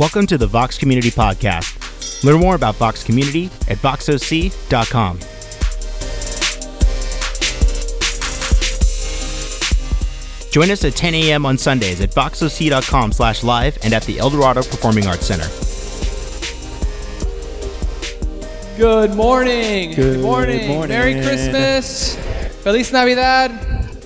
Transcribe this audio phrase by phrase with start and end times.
[0.00, 2.24] Welcome to the Vox Community Podcast.
[2.24, 5.18] Learn more about Vox Community at voxoc.com.
[10.50, 11.44] Join us at 10 a.m.
[11.44, 15.44] on Sundays at voxoc.com slash live and at the Eldorado Performing Arts Center.
[18.78, 19.94] Good morning.
[19.94, 20.68] Good morning.
[20.68, 20.88] morning.
[20.88, 22.16] Merry Christmas.
[22.62, 23.50] Feliz Navidad.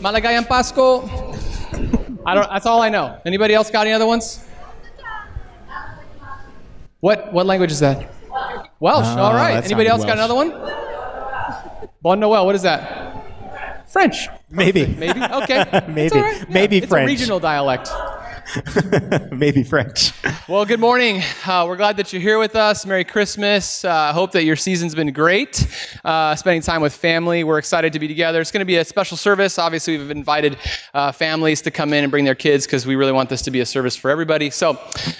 [0.00, 1.08] Maligayang Pasko.
[2.26, 2.50] I don't.
[2.50, 3.16] That's all I know.
[3.24, 4.43] Anybody else got any other ones?
[7.04, 7.98] What what language is that?
[8.80, 9.04] Welsh.
[9.04, 9.62] Oh, all right.
[9.62, 10.24] Anybody else got Welsh.
[10.24, 11.90] another one?
[12.00, 12.46] Bon Noel.
[12.46, 13.90] What is that?
[13.92, 14.28] French.
[14.48, 14.86] Maybe.
[14.86, 15.20] Maybe.
[15.22, 15.66] Okay.
[15.74, 16.16] It's Maybe.
[16.16, 16.38] all right.
[16.38, 17.06] Yeah, Maybe it's French.
[17.06, 17.90] a regional dialect.
[19.32, 20.12] Maybe French.
[20.48, 21.22] Well, good morning.
[21.46, 22.84] Uh, we're glad that you're here with us.
[22.84, 23.84] Merry Christmas.
[23.84, 25.66] I uh, hope that your season's been great.
[26.04, 27.44] Uh, spending time with family.
[27.44, 28.40] We're excited to be together.
[28.40, 29.58] It's going to be a special service.
[29.58, 30.58] Obviously, we've invited
[30.92, 33.50] uh, families to come in and bring their kids because we really want this to
[33.50, 34.50] be a service for everybody.
[34.50, 34.78] So,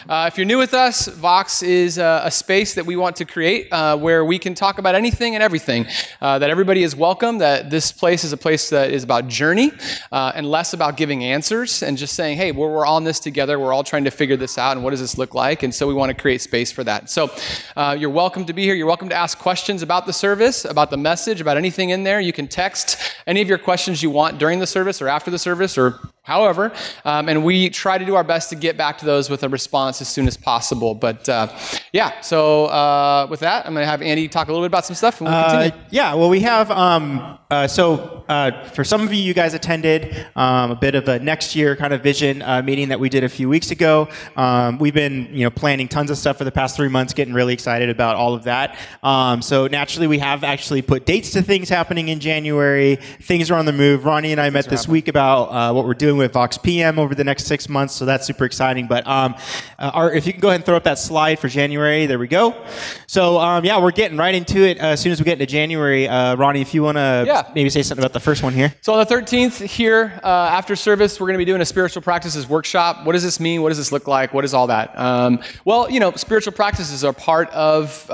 [0.09, 3.25] uh, if you're new with us, Vox is uh, a space that we want to
[3.25, 5.87] create uh, where we can talk about anything and everything.
[6.21, 7.39] Uh, that everybody is welcome.
[7.39, 9.73] That this place is a place that is about journey
[10.13, 13.21] uh, and less about giving answers and just saying, hey, we're, we're all in this
[13.21, 13.61] together.
[13.61, 15.63] We're all trying to figure this out, and what does this look like?
[15.63, 17.09] And so we want to create space for that.
[17.09, 17.31] So
[17.77, 18.75] uh, you're welcome to be here.
[18.75, 22.21] You're welcome to ask questions about the service, about the message, about anything in there.
[22.21, 22.99] You can text
[23.29, 26.73] any of your questions you want during the service or after the service or however.
[27.05, 29.49] Um, and we try to do our best to get back to those with a
[29.49, 30.95] response as soon as possible.
[30.95, 31.49] But uh,
[31.93, 34.85] yeah, so uh, with that, I'm going to have Andy talk a little bit about
[34.85, 35.87] some stuff, and we'll Uh, continue.
[35.91, 40.27] yeah, well, we have, um, uh, so uh, for some of you, you guys attended
[40.35, 43.23] um, a bit of a next year kind of vision uh, meeting that we did
[43.23, 44.09] a few weeks ago.
[44.37, 47.35] Um, we've been, you know, planning tons of stuff for the past three months, getting
[47.35, 48.79] really excited about all of that.
[49.03, 52.97] Um, so naturally, we have actually put dates to things happening in January.
[53.21, 54.07] Things are on the move.
[54.07, 57.15] Ronnie and I met this week about uh, what we're doing with Vox PM over
[57.15, 58.87] the next six months, so that's super exciting.
[58.87, 59.35] But um,
[59.79, 62.19] uh, our, if you can go ahead and throw up that slide for January, there
[62.19, 62.65] we go.
[63.07, 65.47] So um, yeah, we're getting right into it uh, as soon as we get into
[65.47, 66.09] January.
[66.09, 67.51] Uh, Ronnie, if you want to Yeah.
[67.55, 68.75] maybe say something about the first one here.
[68.81, 72.03] So on the 13th here, uh, after service, we're going to be doing a spiritual
[72.03, 73.05] practices workshop.
[73.07, 73.63] What does this mean?
[73.63, 74.33] What does this look like?
[74.35, 74.99] What is all that?
[74.99, 78.09] Um, well, you know, spiritual practices are part of.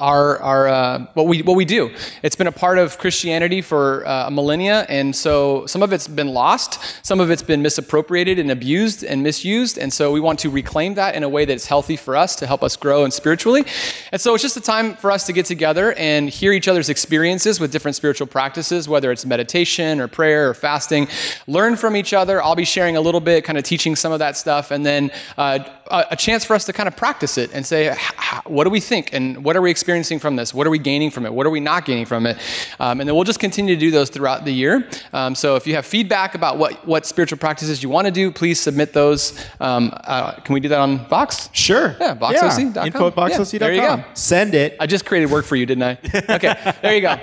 [0.00, 1.94] Our, our uh, what we what we do.
[2.22, 6.08] It's been a part of Christianity for uh, a millennia, and so some of it's
[6.08, 10.38] been lost, some of it's been misappropriated and abused and misused, and so we want
[10.38, 13.12] to reclaim that in a way that's healthy for us to help us grow and
[13.12, 13.62] spiritually.
[14.10, 16.88] And so it's just a time for us to get together and hear each other's
[16.88, 21.08] experiences with different spiritual practices, whether it's meditation or prayer or fasting.
[21.46, 22.42] Learn from each other.
[22.42, 25.10] I'll be sharing a little bit, kind of teaching some of that stuff, and then
[25.36, 25.58] uh,
[25.90, 28.64] a, a chance for us to kind of practice it and say, "H- h- what
[28.64, 29.89] do we think and what are we experiencing
[30.20, 30.54] from this?
[30.54, 31.34] What are we gaining from it?
[31.34, 32.38] What are we not gaining from it?
[32.78, 34.88] Um, and then we'll just continue to do those throughout the year.
[35.12, 38.30] Um, so if you have feedback about what, what spiritual practices you want to do,
[38.30, 39.44] please submit those.
[39.58, 41.50] Um, uh, can we do that on Vox?
[41.52, 41.96] Sure.
[42.00, 42.86] Yeah, voxoc.com.
[42.86, 44.04] Info at Yeah, there you go.
[44.14, 44.76] Send it.
[44.78, 45.98] I just created work for you, didn't I?
[46.30, 47.16] Okay, there you go.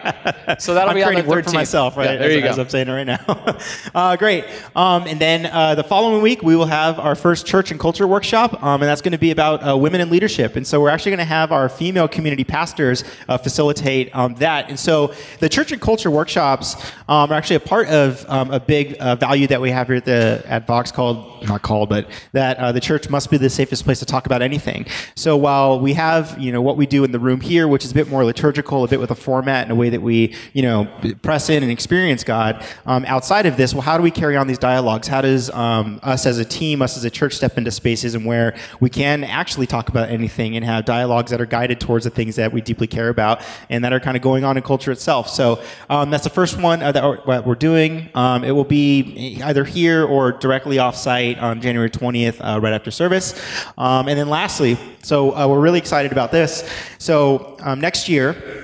[0.59, 2.11] So that'll I'm be on the creating work for myself, right?
[2.11, 2.49] Yeah, there as, you go.
[2.49, 3.57] as I'm saying it right now.
[3.95, 4.45] uh, great.
[4.75, 8.07] Um, and then uh, the following week, we will have our first church and culture
[8.07, 10.55] workshop, um, and that's going to be about uh, women in leadership.
[10.55, 14.67] And so we're actually going to have our female community pastors uh, facilitate um, that.
[14.67, 16.75] And so the church and culture workshops
[17.07, 19.97] um, are actually a part of um, a big uh, value that we have here
[19.97, 23.49] at the at Vox called not called, but that uh, the church must be the
[23.49, 24.87] safest place to talk about anything.
[25.15, 27.91] So while we have you know what we do in the room here, which is
[27.91, 30.63] a bit more liturgical, a bit with a format and a way that we you
[30.63, 30.87] know
[31.21, 32.65] press in and experience God.
[32.87, 35.07] Um, outside of this, well, how do we carry on these dialogues?
[35.07, 38.25] How does um, us as a team, us as a church, step into spaces and
[38.25, 42.09] where we can actually talk about anything and have dialogues that are guided towards the
[42.09, 44.91] things that we deeply care about and that are kind of going on in culture
[44.91, 45.29] itself.
[45.29, 48.09] So um, that's the first one uh, that we're, what we're doing.
[48.15, 52.89] Um, it will be either here or directly offsite on January 20th, uh, right after
[52.89, 53.33] service.
[53.77, 56.67] Um, and then lastly, so uh, we're really excited about this.
[56.97, 58.63] So um, next year.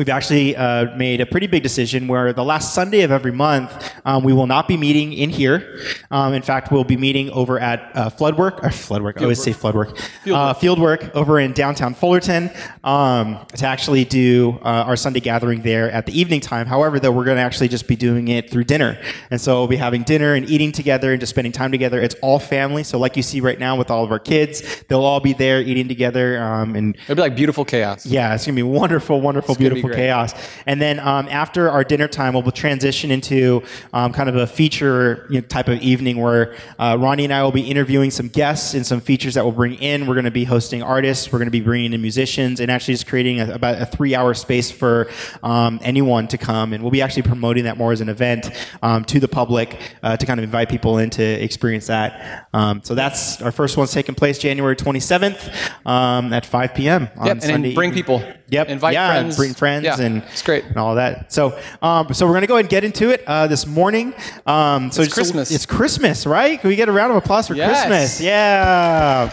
[0.00, 3.92] We've actually uh, made a pretty big decision where the last Sunday of every month
[4.06, 5.78] um, we will not be meeting in here.
[6.10, 9.18] Um, in fact, we'll be meeting over at uh, Floodwork or Floodwork.
[9.18, 9.90] I always say Floodwork.
[10.24, 12.50] Uh, Fieldwork over in downtown Fullerton
[12.82, 16.66] um, to actually do uh, our Sunday gathering there at the evening time.
[16.66, 18.98] However, though, we're going to actually just be doing it through dinner,
[19.30, 22.00] and so we'll be having dinner and eating together and just spending time together.
[22.00, 22.84] It's all family.
[22.84, 25.60] So, like you see right now with all of our kids, they'll all be there
[25.60, 28.06] eating together um, and It'll be like beautiful chaos.
[28.06, 30.32] yeah, it's gonna be wonderful, wonderful, be beautiful chaos.
[30.66, 35.26] And then um, after our dinner time, we'll transition into um, kind of a feature
[35.30, 38.74] you know, type of evening where uh, Ronnie and I will be interviewing some guests
[38.74, 40.06] and some features that we'll bring in.
[40.06, 41.32] We're going to be hosting artists.
[41.32, 44.34] We're going to be bringing in musicians and actually just creating a, about a three-hour
[44.34, 45.10] space for
[45.42, 46.72] um, anyone to come.
[46.72, 48.50] And we'll be actually promoting that more as an event
[48.82, 52.48] um, to the public uh, to kind of invite people in to experience that.
[52.52, 57.08] Um, so that's our first one's taking place January 27th um, at 5 p.m.
[57.16, 57.68] on yep, Sunday.
[57.68, 58.04] And bring evening.
[58.04, 58.39] people.
[58.50, 58.68] Yep.
[58.68, 59.36] Invite yeah, friends.
[59.36, 60.64] Bring friends yeah, and it's great.
[60.64, 61.32] and all that.
[61.32, 64.12] So, um, so we're gonna go ahead and get into it uh, this morning.
[64.46, 65.50] Um, so It's Christmas.
[65.50, 66.60] it's Christmas, right?
[66.60, 67.86] Can we get a round of applause for Yes.
[67.86, 68.20] Christmas?
[68.20, 69.30] Yeah.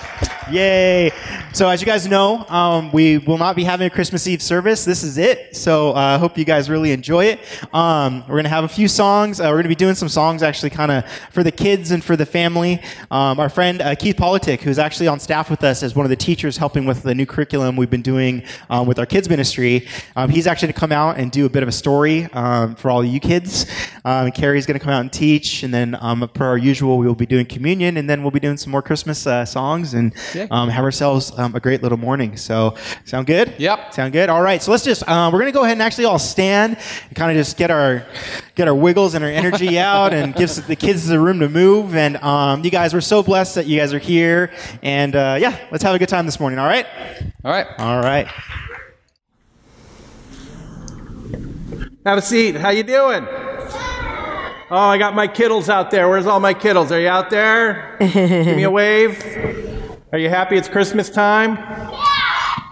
[0.51, 1.11] Yay.
[1.53, 4.85] So as you guys know, um, we will not be having a Christmas Eve service.
[4.85, 5.55] This is it.
[5.57, 7.39] So uh, I hope you guys really enjoy it.
[7.73, 9.41] Um, we're gonna have a few songs.
[9.41, 12.15] Uh, we're gonna be doing some songs actually, kind of for the kids and for
[12.15, 12.81] the family.
[13.11, 16.09] Um, our friend uh, Keith Politic, who's actually on staff with us as one of
[16.11, 19.87] the teachers helping with the new curriculum we've been doing um, with our kids ministry,
[20.15, 22.91] um, he's actually gonna come out and do a bit of a story um, for
[22.91, 23.65] all you kids.
[24.05, 27.15] Um, Carrie's gonna come out and teach, and then um, per our usual, we will
[27.15, 30.13] be doing communion, and then we'll be doing some more Christmas uh, songs and
[30.51, 32.37] um, have ourselves um, a great little morning.
[32.37, 32.75] So,
[33.05, 33.53] sound good?
[33.57, 33.93] Yep.
[33.93, 34.29] Sound good?
[34.29, 34.61] All right.
[34.61, 36.77] So let's just uh, we're gonna go ahead and actually all stand
[37.07, 38.05] and kind of just get our
[38.55, 41.95] get our wiggles and our energy out and give the kids the room to move.
[41.95, 44.51] And um, you guys, we're so blessed that you guys are here.
[44.81, 46.59] And uh, yeah, let's have a good time this morning.
[46.59, 46.85] All right.
[47.43, 47.67] All right.
[47.77, 48.27] All right.
[52.07, 52.55] Have a seat.
[52.55, 53.27] How you doing?
[53.29, 56.07] Oh, I got my kiddles out there.
[56.07, 56.89] Where's all my kiddles?
[56.89, 57.97] Are you out there?
[57.99, 59.21] Give me a wave.
[60.13, 61.57] Are you happy it's Christmas time?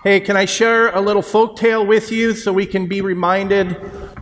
[0.05, 3.75] Hey, can I share a little folk tale with you so we can be reminded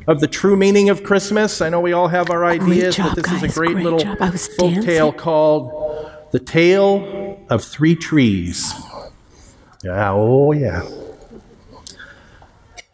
[0.08, 1.62] of the true meaning of Christmas?
[1.62, 4.00] I know we all have our ideas, job, but this is a great, Great little.
[4.00, 4.82] Folk dancing.
[4.82, 8.74] tale called The Tale of Three Trees.
[9.84, 10.82] Yeah, oh yeah.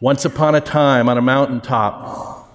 [0.02, 2.48] Once upon a time on a mountaintop,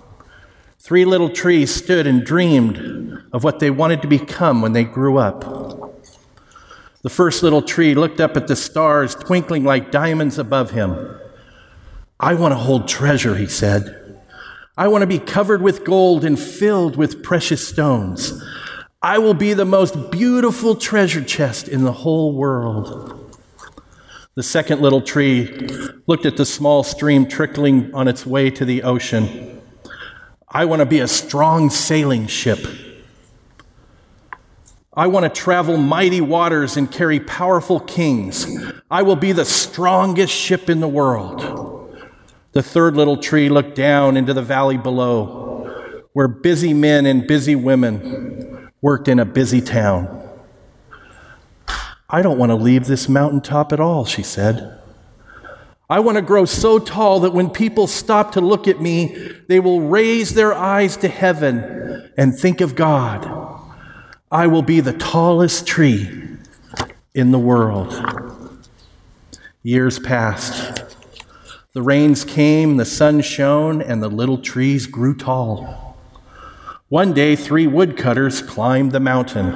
[0.79, 5.17] three little trees stood and dreamed of what they wanted to become when they grew
[5.17, 5.41] up.
[7.03, 11.19] The first little tree looked up at the stars twinkling like diamonds above him.
[12.19, 14.23] I want to hold treasure, he said.
[14.75, 18.43] I want to be covered with gold and filled with precious stones.
[19.03, 23.24] I will be the most beautiful treasure chest in the whole world.
[24.35, 25.45] The second little tree
[26.07, 29.61] looked at the small stream trickling on its way to the ocean.
[30.49, 32.59] I want to be a strong sailing ship.
[34.93, 38.45] I want to travel mighty waters and carry powerful kings.
[38.91, 41.95] I will be the strongest ship in the world.
[42.51, 47.55] The third little tree looked down into the valley below, where busy men and busy
[47.55, 50.24] women worked in a busy town.
[52.09, 54.79] I don't want to leave this mountaintop at all, she said.
[55.89, 59.15] I want to grow so tall that when people stop to look at me,
[59.47, 63.61] they will raise their eyes to heaven and think of God.
[64.31, 66.09] I will be the tallest tree
[67.13, 67.93] in the world.
[69.63, 70.83] Years passed.
[71.73, 75.97] The rains came, the sun shone, and the little trees grew tall.
[76.87, 79.53] One day, three woodcutters climbed the mountain.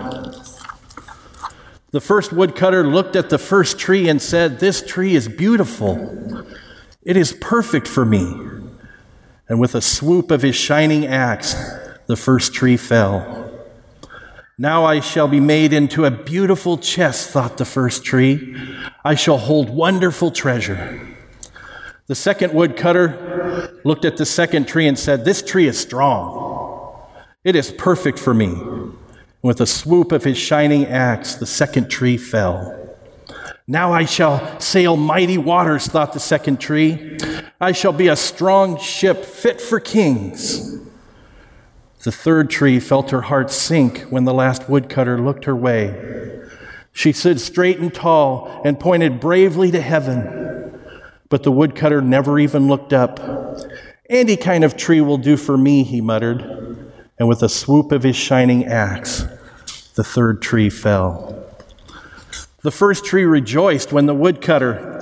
[1.92, 6.46] The first woodcutter looked at the first tree and said, This tree is beautiful.
[7.02, 8.32] It is perfect for me.
[9.48, 11.56] And with a swoop of his shining axe,
[12.06, 13.50] the first tree fell.
[14.60, 18.56] Now I shall be made into a beautiful chest, thought the first tree.
[19.04, 21.00] I shall hold wonderful treasure.
[22.06, 27.08] The second woodcutter looked at the second tree and said, This tree is strong.
[27.44, 28.54] It is perfect for me.
[29.42, 32.98] With a swoop of his shining axe, the second tree fell.
[33.68, 37.18] Now I shall sail mighty waters, thought the second tree.
[37.62, 40.78] I shall be a strong ship fit for kings.
[42.04, 46.42] The third tree felt her heart sink when the last woodcutter looked her way.
[46.92, 50.82] She stood straight and tall and pointed bravely to heaven.
[51.30, 53.20] But the woodcutter never even looked up.
[54.10, 56.89] Any kind of tree will do for me, he muttered.
[57.20, 59.26] And with a swoop of his shining axe,
[59.96, 61.36] the third tree fell.
[62.62, 65.02] The first tree rejoiced when the woodcutter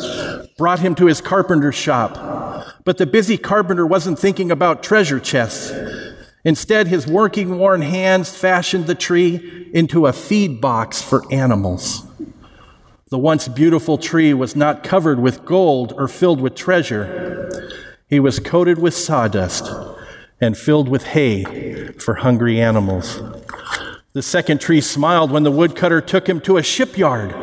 [0.58, 2.74] brought him to his carpenter's shop.
[2.84, 5.72] But the busy carpenter wasn't thinking about treasure chests.
[6.44, 12.04] Instead, his working worn hands fashioned the tree into a feed box for animals.
[13.10, 17.72] The once beautiful tree was not covered with gold or filled with treasure.
[18.10, 19.72] He was coated with sawdust
[20.40, 23.22] and filled with hay for hungry animals.
[24.14, 27.36] The second tree smiled when the woodcutter took him to a shipyard,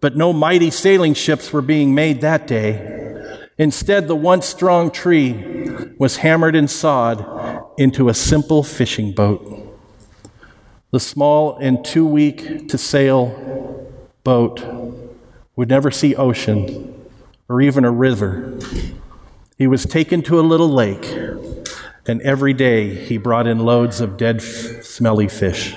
[0.00, 3.46] but no mighty sailing ships were being made that day.
[3.58, 5.32] Instead, the once strong tree
[5.98, 7.24] was hammered and sawed
[7.78, 9.78] into a simple fishing boat.
[10.90, 13.86] The small and too weak to sail
[14.24, 14.64] boat
[15.56, 17.06] would never see ocean
[17.48, 18.58] or even a river.
[19.58, 21.04] He was taken to a little lake,
[22.10, 25.76] and every day he brought in loads of dead, f- smelly fish.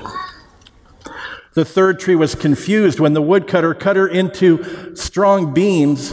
[1.54, 6.12] The third tree was confused when the woodcutter cut her into strong beams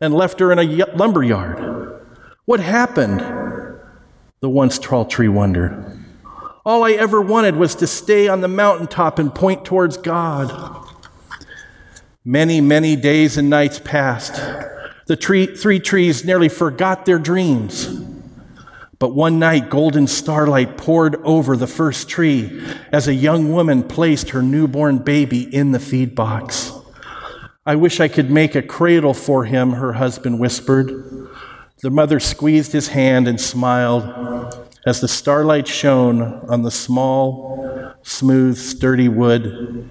[0.00, 2.00] and left her in a lumber yard.
[2.44, 3.20] What happened?
[4.38, 5.98] The once tall tree wondered.
[6.64, 10.86] All I ever wanted was to stay on the mountaintop and point towards God.
[12.24, 14.34] Many, many days and nights passed.
[15.06, 18.09] The tree, three trees nearly forgot their dreams.
[19.00, 24.30] But one night, golden starlight poured over the first tree as a young woman placed
[24.30, 26.70] her newborn baby in the feed box.
[27.64, 30.90] I wish I could make a cradle for him, her husband whispered.
[31.78, 38.58] The mother squeezed his hand and smiled as the starlight shone on the small, smooth,
[38.58, 39.88] sturdy wood.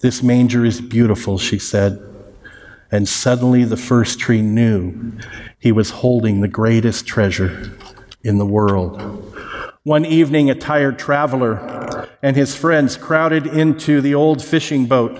[0.00, 1.98] This manger is beautiful, she said.
[2.90, 5.14] And suddenly the first tree knew
[5.58, 7.72] he was holding the greatest treasure
[8.22, 9.00] in the world.
[9.84, 15.16] One evening, a tired traveler and his friends crowded into the old fishing boat.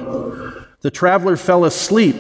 [0.81, 2.17] The traveler fell asleep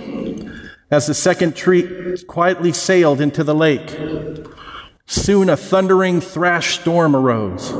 [0.90, 3.96] as the second tree quietly sailed into the lake.
[5.06, 7.70] Soon a thundering thrash storm arose.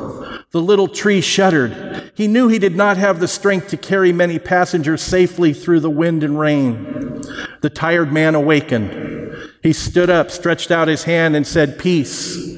[0.51, 2.13] The little tree shuddered.
[2.15, 5.91] He knew he did not have the strength to carry many passengers safely through the
[5.91, 7.23] wind and rain.
[7.61, 9.37] The tired man awakened.
[9.63, 12.58] He stood up, stretched out his hand, and said, Peace.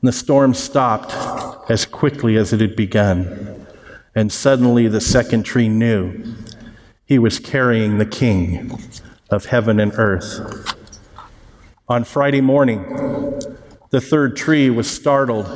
[0.00, 1.12] And the storm stopped
[1.70, 3.66] as quickly as it had begun.
[4.14, 6.34] And suddenly the second tree knew
[7.04, 8.80] he was carrying the king
[9.30, 10.74] of heaven and earth.
[11.88, 12.82] On Friday morning,
[13.90, 15.46] the third tree was startled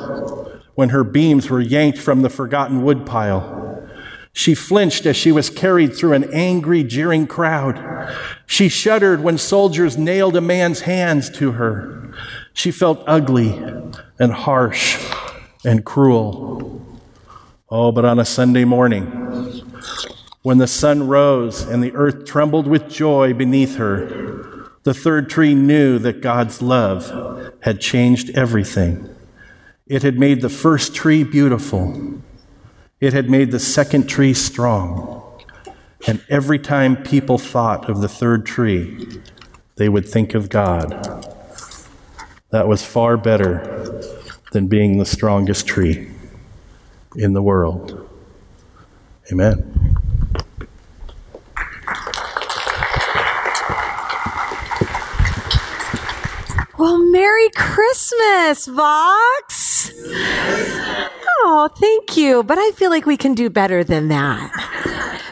[0.74, 3.88] when her beams were yanked from the forgotten woodpile.
[4.32, 8.14] She flinched as she was carried through an angry, jeering crowd.
[8.46, 12.14] She shuddered when soldiers nailed a man's hands to her.
[12.52, 13.50] She felt ugly
[14.18, 14.98] and harsh
[15.64, 16.84] and cruel.
[17.70, 19.06] Oh, but on a Sunday morning,
[20.42, 25.54] when the sun rose and the earth trembled with joy beneath her, the third tree
[25.54, 29.14] knew that God's love had changed everything.
[29.86, 32.22] It had made the first tree beautiful.
[33.00, 35.22] It had made the second tree strong.
[36.06, 39.20] And every time people thought of the third tree,
[39.76, 41.29] they would think of God.
[42.50, 44.02] That was far better
[44.52, 46.10] than being the strongest tree
[47.16, 48.08] in the world.
[49.32, 49.96] Amen.
[56.76, 59.92] Well, Merry Christmas, Vox.
[61.42, 62.42] Oh, thank you.
[62.42, 64.50] But I feel like we can do better than that.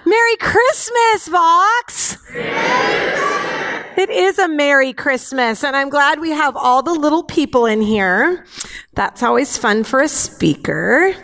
[0.04, 2.18] Merry Christmas, Vox.
[3.98, 7.80] It is a Merry Christmas, and I'm glad we have all the little people in
[7.80, 8.46] here.
[8.94, 11.16] That's always fun for a speaker.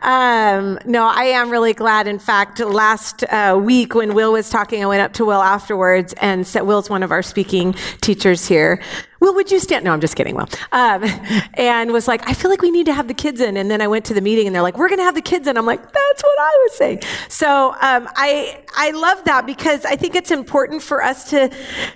[0.00, 2.08] Um, no, I am really glad.
[2.08, 6.14] In fact, last uh, week when Will was talking, I went up to Will afterwards
[6.14, 8.82] and said, Will's one of our speaking teachers here.
[9.22, 9.84] Will, would you stand?
[9.84, 11.04] No, I'm just kidding, Well, Um,
[11.54, 13.56] and was like, I feel like we need to have the kids in.
[13.56, 15.22] And then I went to the meeting and they're like, we're going to have the
[15.22, 15.56] kids in.
[15.56, 17.02] I'm like, that's what I was saying.
[17.28, 21.52] So um, I, I love that because I think it's important for us to,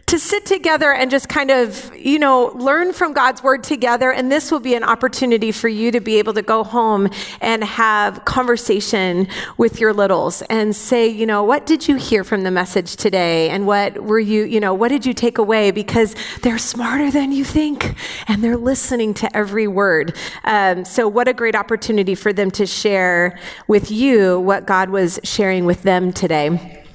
[0.07, 4.13] to sit together and just kind of, you know, learn from God's word together.
[4.13, 7.09] And this will be an opportunity for you to be able to go home
[7.41, 12.45] and have conversation with your littles and say, you know, what did you hear from
[12.45, 13.51] the message today?
[13.51, 15.73] And what were you, you know, what did you take away?
[15.73, 17.95] Because they're smarter than you think,
[18.29, 20.15] and they're listening to every word.
[20.45, 25.19] Um, so, what a great opportunity for them to share with you what God was
[25.25, 26.86] sharing with them today.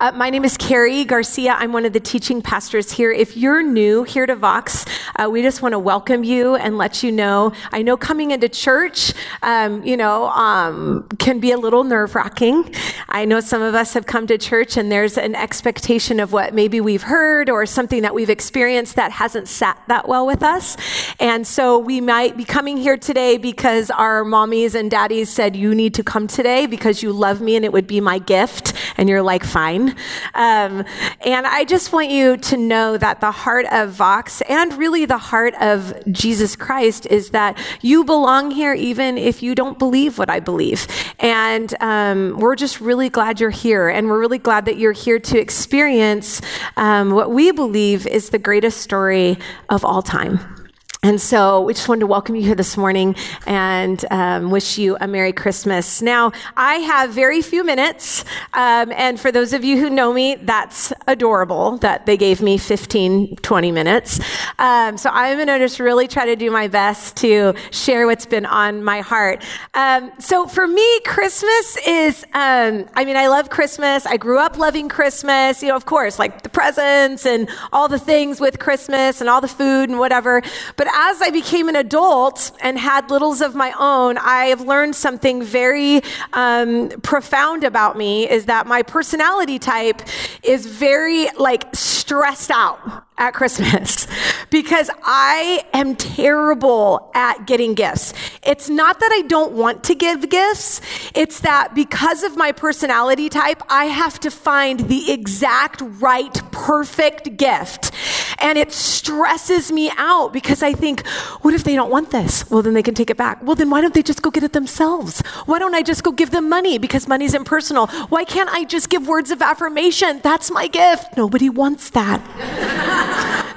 [0.00, 1.54] Uh, my name is Carrie Garcia.
[1.58, 3.12] I'm one of the teaching pastors here.
[3.12, 4.84] If you're new here to Vox,
[5.16, 7.52] uh, we just want to welcome you and let you know.
[7.70, 9.12] I know coming into church,
[9.42, 12.74] um, you know, um, can be a little nerve wracking.
[13.08, 16.54] I know some of us have come to church and there's an expectation of what
[16.54, 20.76] maybe we've heard or something that we've experienced that hasn't sat that well with us.
[21.20, 25.74] And so we might be coming here today because our mommies and daddies said, You
[25.74, 28.72] need to come today because you love me and it would be my gift.
[28.96, 29.94] And you're like, Fine fine.
[30.34, 30.84] Um,
[31.20, 35.18] and I just want you to know that the heart of Vox and really the
[35.18, 40.30] heart of Jesus Christ is that you belong here even if you don't believe what
[40.30, 40.86] I believe.
[41.18, 43.88] And um, we're just really glad you're here.
[43.90, 46.40] And we're really glad that you're here to experience
[46.76, 49.36] um, what we believe is the greatest story
[49.68, 50.59] of all time.
[51.02, 53.16] And so we just wanted to welcome you here this morning
[53.46, 56.02] and um, wish you a Merry Christmas.
[56.02, 58.22] Now, I have very few minutes.
[58.52, 62.58] Um, and for those of you who know me, that's adorable that they gave me
[62.58, 64.20] 15, 20 minutes.
[64.58, 68.26] Um, so I'm going to just really try to do my best to share what's
[68.26, 69.42] been on my heart.
[69.72, 74.04] Um, so for me, Christmas is, um, I mean, I love Christmas.
[74.04, 77.98] I grew up loving Christmas, you know, of course, like the presents and all the
[77.98, 80.42] things with Christmas and all the food and whatever.
[80.76, 84.94] But as I became an adult and had littles of my own, I have learned
[84.96, 90.02] something very um, profound about me is that my personality type
[90.42, 94.08] is very like stressed out at Christmas
[94.50, 98.14] because I am terrible at getting gifts.
[98.42, 100.80] It's not that I don't want to give gifts,
[101.14, 107.36] it's that because of my personality type, I have to find the exact right, perfect
[107.36, 107.92] gift.
[108.38, 111.06] And it stresses me out because I think,
[111.42, 112.50] what if they don't want this?
[112.50, 113.42] Well, then they can take it back.
[113.42, 115.20] Well, then why don't they just go get it themselves?
[115.44, 117.88] Why don't I just go give them money because money's impersonal?
[118.08, 120.20] Why can't I just give words of affirmation?
[120.22, 121.18] That's my gift.
[121.18, 123.06] Nobody wants that.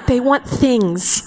[0.06, 1.22] they want things.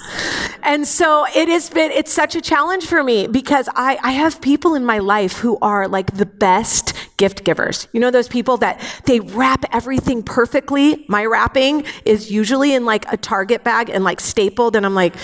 [0.62, 4.40] And so it has been, it's such a challenge for me because I, I have
[4.40, 7.88] people in my life who are like the best gift givers.
[7.92, 11.04] You know, those people that they wrap everything perfectly.
[11.08, 14.76] My wrapping is usually in like a Target bag and like stapled.
[14.76, 15.14] And I'm like,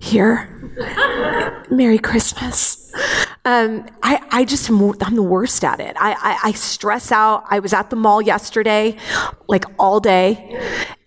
[0.00, 0.61] here,
[1.70, 2.92] Merry Christmas.
[3.44, 5.96] Um, I, I just, I'm the worst at it.
[5.98, 7.44] I, I, I, stress out.
[7.48, 8.96] I was at the mall yesterday,
[9.48, 10.60] like all day.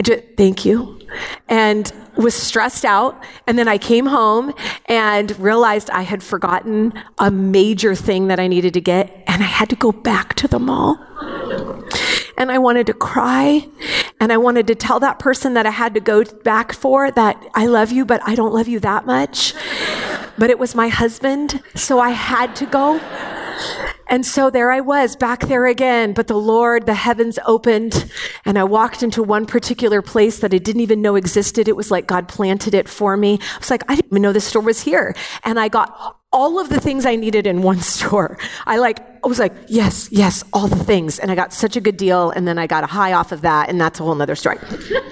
[0.03, 0.99] Just, thank you.
[1.47, 3.23] And was stressed out.
[3.47, 4.53] And then I came home
[4.87, 9.23] and realized I had forgotten a major thing that I needed to get.
[9.27, 10.97] And I had to go back to the mall.
[12.37, 13.67] And I wanted to cry.
[14.19, 17.43] And I wanted to tell that person that I had to go back for that
[17.53, 19.53] I love you, but I don't love you that much
[20.37, 22.99] but it was my husband, so I had to go.
[24.07, 26.13] And so there I was back there again.
[26.13, 28.11] But the Lord, the heavens opened
[28.43, 31.67] and I walked into one particular place that I didn't even know existed.
[31.67, 33.39] It was like God planted it for me.
[33.41, 35.15] I was like, I didn't even know this store was here.
[35.43, 38.37] And I got all of the things I needed in one store.
[38.67, 41.17] I like, I was like, yes, yes, all the things.
[41.17, 42.29] And I got such a good deal.
[42.29, 43.69] And then I got a high off of that.
[43.69, 44.59] And that's a whole nother story.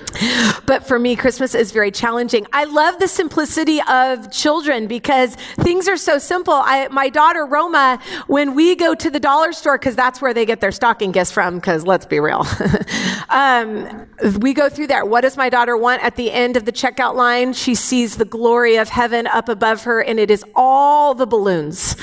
[0.67, 2.45] but for me, Christmas is very challenging.
[2.53, 6.53] I love the simplicity of children because things are so simple.
[6.53, 10.45] I, my daughter, Roma, when we go to the dollar store, because that's where they
[10.45, 12.45] get their stocking gifts from, because let's be real.
[13.29, 14.07] um,
[14.39, 15.05] we go through there.
[15.05, 17.53] What does my daughter want at the end of the checkout line?
[17.53, 21.95] She sees the glory of heaven up above her, and it is all the balloons.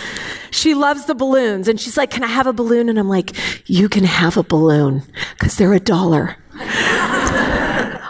[0.50, 2.88] She loves the balloons, and she's like, Can I have a balloon?
[2.88, 3.34] And I'm like,
[3.68, 5.02] You can have a balloon
[5.38, 6.36] because they're a dollar.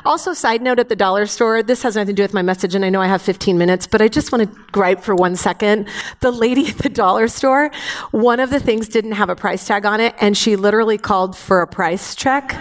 [0.04, 2.74] Also, side note at the dollar store, this has nothing to do with my message,
[2.74, 5.36] and I know I have 15 minutes, but I just want to gripe for one
[5.36, 5.88] second.
[6.20, 7.70] The lady at the dollar store,
[8.10, 11.36] one of the things didn't have a price tag on it, and she literally called
[11.36, 12.54] for a price check.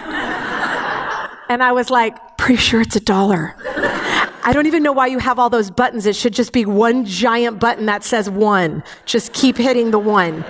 [1.48, 3.56] and I was like, pretty sure it's a dollar.
[4.42, 6.06] I don't even know why you have all those buttons.
[6.06, 8.82] It should just be one giant button that says one.
[9.04, 10.44] Just keep hitting the one.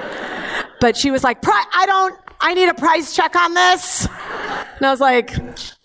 [0.80, 4.06] But she was like, I don't, I need a price check on this.
[4.76, 5.36] And I was like,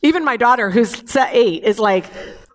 [0.02, 2.06] even my daughter, who's eight, is like,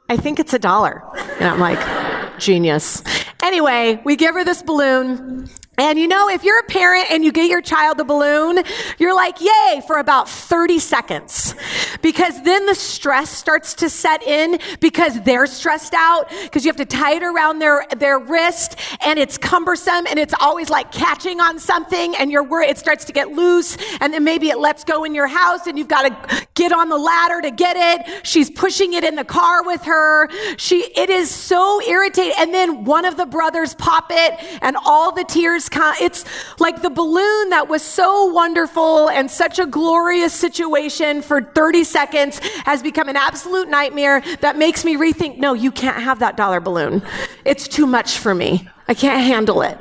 [0.09, 1.05] I think it's a dollar.
[1.39, 3.03] And I'm like, genius.
[3.43, 5.49] Anyway, we give her this balloon.
[5.81, 8.63] And you know, if you're a parent and you get your child a balloon,
[8.99, 11.55] you're like, yay, for about 30 seconds.
[12.03, 16.77] Because then the stress starts to set in because they're stressed out because you have
[16.77, 21.41] to tie it around their, their wrist and it's cumbersome and it's always like catching
[21.41, 24.85] on something and you're worried it starts to get loose and then maybe it lets
[24.85, 28.27] go in your house and you've got to get on the ladder to get it.
[28.27, 30.29] She's pushing it in the car with her.
[30.59, 32.35] She, it is so irritating.
[32.37, 36.25] And then one of the brothers pop it and all the tears it's
[36.59, 42.39] like the balloon that was so wonderful and such a glorious situation for 30 seconds
[42.65, 46.61] has become an absolute nightmare that makes me rethink no, you can't have that dollar
[46.61, 47.03] balloon.
[47.45, 48.69] It's too much for me.
[48.89, 49.79] I can't handle it.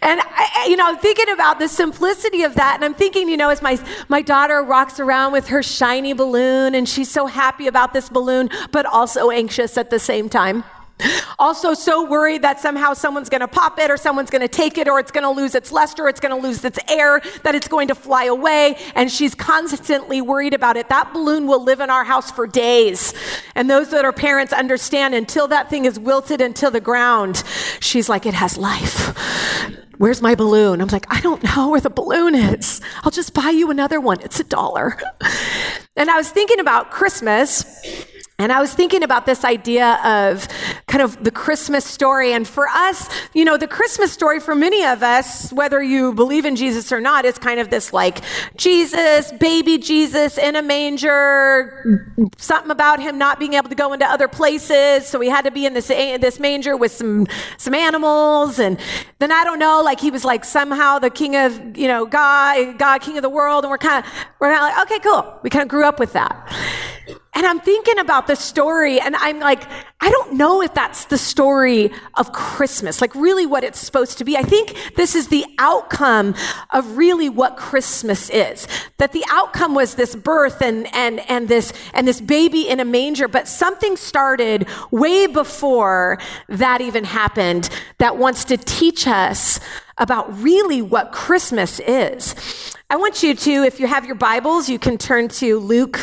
[0.00, 3.36] And I, you know, I'm thinking about the simplicity of that, and I'm thinking, you
[3.36, 7.66] know, as my my daughter rocks around with her shiny balloon, and she's so happy
[7.66, 10.62] about this balloon, but also anxious at the same time.
[11.38, 14.78] Also, so worried that somehow someone's going to pop it or someone's going to take
[14.78, 17.54] it or it's going to lose its luster, it's going to lose its air, that
[17.54, 18.76] it's going to fly away.
[18.94, 20.88] And she's constantly worried about it.
[20.88, 23.12] That balloon will live in our house for days.
[23.54, 27.44] And those that are parents understand until that thing is wilted into the ground,
[27.80, 29.14] she's like, it has life.
[29.98, 30.80] Where's my balloon?
[30.80, 32.80] I'm like, I don't know where the balloon is.
[33.02, 34.20] I'll just buy you another one.
[34.20, 34.98] It's a dollar.
[35.98, 37.64] And I was thinking about Christmas
[38.38, 40.46] and I was thinking about this idea of
[40.86, 42.32] kind of the Christmas story.
[42.34, 46.44] And for us, you know, the Christmas story for many of us, whether you believe
[46.44, 48.20] in Jesus or not, is kind of this like
[48.56, 54.04] Jesus, baby Jesus in a manger, something about him not being able to go into
[54.06, 55.06] other places.
[55.06, 58.58] So he had to be in this, this manger with some, some animals.
[58.58, 58.78] And
[59.18, 62.78] then I don't know, like he was like somehow the king of, you know, God,
[62.78, 63.64] God, king of the world.
[63.64, 65.40] And we're kind of, we're kind of like, okay, cool.
[65.42, 66.52] We kind of grew up with that.
[67.36, 69.62] And I'm thinking about the story, and I'm like,
[70.00, 74.24] I don't know if that's the story of Christmas, like really what it's supposed to
[74.24, 74.38] be.
[74.38, 76.34] I think this is the outcome
[76.70, 78.66] of really what Christmas is.
[78.96, 82.86] That the outcome was this birth and, and, and this, and this baby in a
[82.86, 86.18] manger, but something started way before
[86.48, 87.68] that even happened
[87.98, 89.60] that wants to teach us
[89.98, 92.34] about really what Christmas is.
[92.88, 96.00] I want you to, if you have your Bibles, you can turn to Luke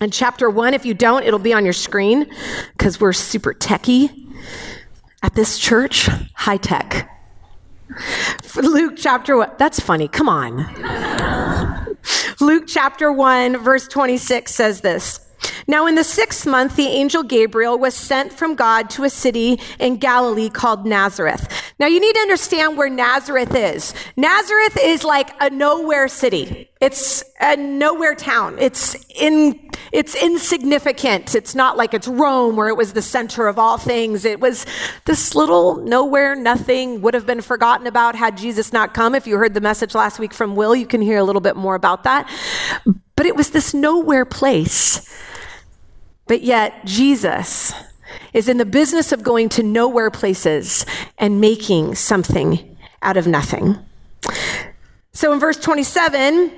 [0.00, 2.30] in chapter one, if you don't, it'll be on your screen
[2.72, 4.28] because we're super techy
[5.22, 7.10] at this church, high tech.
[8.56, 11.94] Luke chapter one, that's funny, come on.
[12.40, 15.23] Luke chapter 1, verse 26 says this.
[15.66, 19.60] Now, in the sixth month, the angel Gabriel was sent from God to a city
[19.78, 21.48] in Galilee called Nazareth.
[21.78, 23.94] Now, you need to understand where Nazareth is.
[24.16, 26.68] Nazareth is like a nowhere city.
[26.80, 28.58] It's a nowhere town.
[28.58, 31.34] It's in, it's insignificant.
[31.34, 34.26] It's not like it's Rome where it was the center of all things.
[34.26, 34.66] It was
[35.06, 39.14] this little nowhere, nothing would have been forgotten about had Jesus not come.
[39.14, 41.56] If you heard the message last week from Will, you can hear a little bit
[41.56, 42.28] more about that.
[43.16, 45.08] But it was this nowhere place
[46.26, 47.72] but yet, Jesus
[48.32, 50.86] is in the business of going to nowhere places
[51.18, 53.78] and making something out of nothing.
[55.12, 56.50] So in verse 27,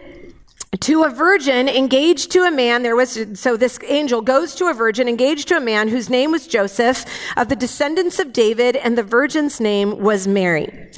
[0.81, 4.75] to a virgin engaged to a man there was so this angel goes to a
[4.75, 7.05] virgin engaged to a man whose name was joseph
[7.37, 10.91] of the descendants of david and the virgin's name was mary.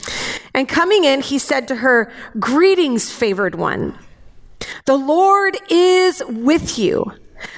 [0.53, 3.97] And coming in he said to her greetings favored one.
[4.87, 7.13] The lord is with you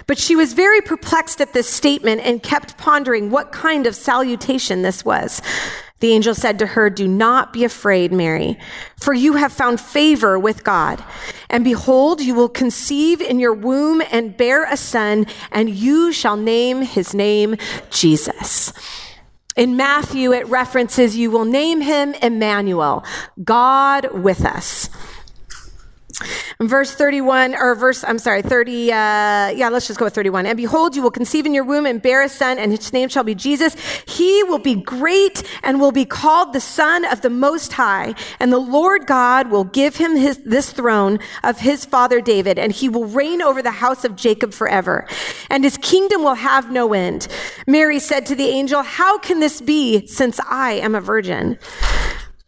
[0.07, 4.83] but she was very perplexed at this statement and kept pondering what kind of salutation
[4.83, 5.43] this was.
[6.01, 8.59] The angel said to her, Do not be afraid, Mary,
[8.97, 11.05] for you have found favor with God.
[11.51, 16.37] And behold, you will conceive in your womb and bear a son, and you shall
[16.37, 17.57] name his name
[17.91, 18.73] Jesus.
[19.57, 23.05] In Matthew, it references, You will name him Emmanuel,
[23.45, 24.89] God with us.
[26.61, 30.47] Verse 31, or verse, I'm sorry, 30, uh, yeah, let's just go with 31.
[30.47, 33.09] And behold, you will conceive in your womb and bear a son, and his name
[33.09, 33.75] shall be Jesus.
[34.07, 38.15] He will be great and will be called the Son of the Most High.
[38.39, 42.73] And the Lord God will give him his, this throne of his father David, and
[42.73, 45.07] he will reign over the house of Jacob forever.
[45.49, 47.29] And his kingdom will have no end.
[47.67, 51.59] Mary said to the angel, How can this be since I am a virgin?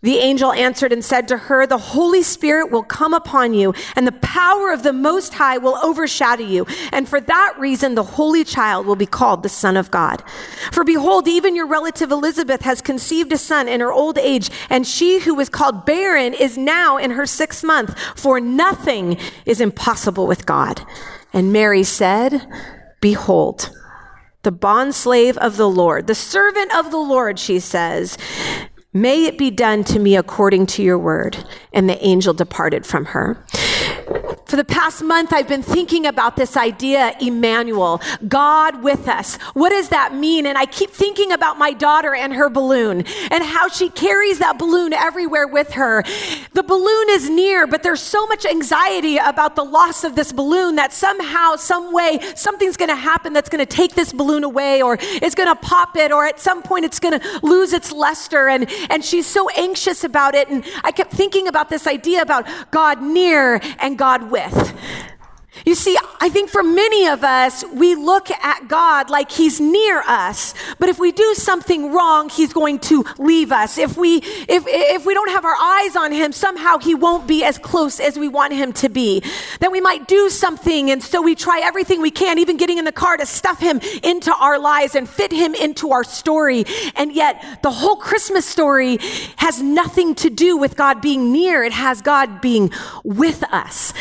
[0.02, 4.04] The angel answered and said to her, The Holy Spirit will come upon you, and
[4.04, 6.66] the power of the Most High will overshadow you.
[6.90, 10.24] And for that reason, the Holy Child will be called the Son of God.
[10.72, 14.84] For behold, even your relative Elizabeth has conceived a son in her old age, and
[14.84, 20.26] she who was called barren is now in her sixth month, for nothing is impossible
[20.26, 20.84] with God.
[21.32, 22.48] And Mary said,
[23.00, 23.70] Behold,
[24.42, 28.18] the bondslave of the Lord, the servant of the Lord, she says.
[28.94, 31.38] May it be done to me according to your word.
[31.72, 33.42] And the angel departed from her.
[34.52, 39.36] For the past month, I've been thinking about this idea, Emmanuel, God with us.
[39.54, 40.44] What does that mean?
[40.44, 44.58] And I keep thinking about my daughter and her balloon and how she carries that
[44.58, 46.02] balloon everywhere with her.
[46.52, 50.76] The balloon is near, but there's so much anxiety about the loss of this balloon
[50.76, 54.82] that somehow, some way, something's going to happen that's going to take this balloon away
[54.82, 57.90] or it's going to pop it or at some point it's going to lose its
[57.90, 58.48] luster.
[58.50, 60.50] And, and she's so anxious about it.
[60.50, 64.74] And I kept thinking about this idea about God near and God with with.
[65.64, 70.00] You see, I think for many of us, we look at God like He's near
[70.00, 73.78] us, but if we do something wrong, He's going to leave us.
[73.78, 77.44] If we, if, if we don't have our eyes on Him, somehow He won't be
[77.44, 79.22] as close as we want Him to be.
[79.60, 82.84] That we might do something, and so we try everything we can, even getting in
[82.84, 86.64] the car to stuff Him into our lives and fit Him into our story.
[86.96, 88.98] And yet, the whole Christmas story
[89.36, 92.72] has nothing to do with God being near, it has God being
[93.04, 93.92] with us.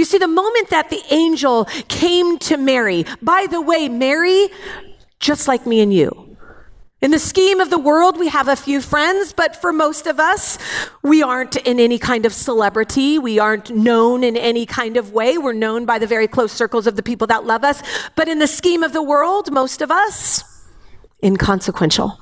[0.00, 4.48] You see, the moment that the angel came to Mary, by the way, Mary,
[5.18, 6.38] just like me and you.
[7.02, 10.18] In the scheme of the world, we have a few friends, but for most of
[10.18, 10.56] us,
[11.02, 13.18] we aren't in any kind of celebrity.
[13.18, 15.36] We aren't known in any kind of way.
[15.36, 17.82] We're known by the very close circles of the people that love us.
[18.16, 20.44] But in the scheme of the world, most of us,
[21.22, 22.18] inconsequential.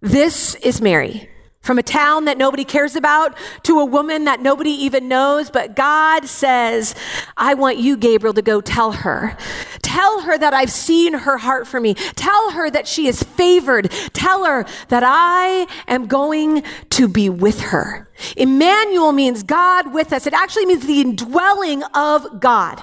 [0.00, 1.28] This is Mary.
[1.66, 5.74] From a town that nobody cares about to a woman that nobody even knows, but
[5.74, 6.94] God says,
[7.36, 9.36] I want you, Gabriel, to go tell her.
[9.82, 11.94] Tell her that I've seen her heart for me.
[11.94, 13.90] Tell her that she is favored.
[14.12, 18.08] Tell her that I am going to be with her.
[18.36, 20.28] Emmanuel means God with us.
[20.28, 22.80] It actually means the indwelling of God.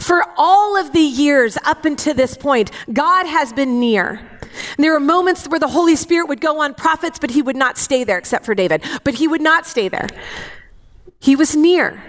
[0.00, 4.35] For all of the years up until this point, God has been near.
[4.76, 7.56] And there were moments where the Holy Spirit would go on prophets, but he would
[7.56, 8.82] not stay there, except for David.
[9.04, 10.08] But he would not stay there.
[11.20, 12.02] He was near.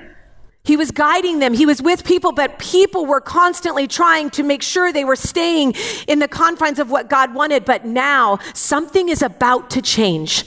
[0.64, 1.54] He was guiding them.
[1.54, 5.76] He was with people, but people were constantly trying to make sure they were staying
[6.10, 7.64] in the confines of what God wanted.
[7.64, 10.44] But now something is about to change.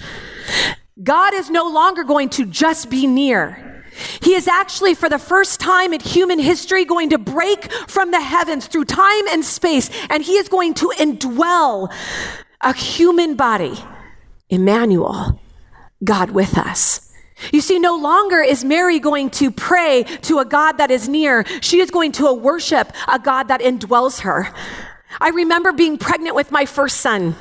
[1.02, 3.69] God is no longer going to just be near.
[4.22, 8.20] He is actually, for the first time in human history, going to break from the
[8.20, 11.92] heavens through time and space, and he is going to indwell
[12.60, 13.74] a human body.
[14.48, 15.40] Emmanuel,
[16.02, 17.12] God with us.
[17.52, 21.44] You see, no longer is Mary going to pray to a God that is near.
[21.62, 24.52] She is going to worship a God that indwells her.
[25.20, 27.34] I remember being pregnant with my first son.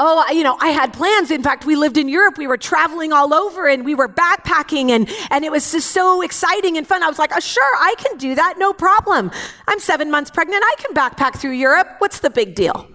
[0.00, 1.32] Oh, you know, I had plans.
[1.32, 2.38] In fact, we lived in Europe.
[2.38, 6.22] We were traveling all over and we were backpacking and, and it was just so
[6.22, 7.02] exciting and fun.
[7.02, 8.54] I was like, oh, sure, I can do that.
[8.58, 9.32] No problem.
[9.66, 10.62] I'm seven months pregnant.
[10.64, 11.88] I can backpack through Europe.
[11.98, 12.88] What's the big deal?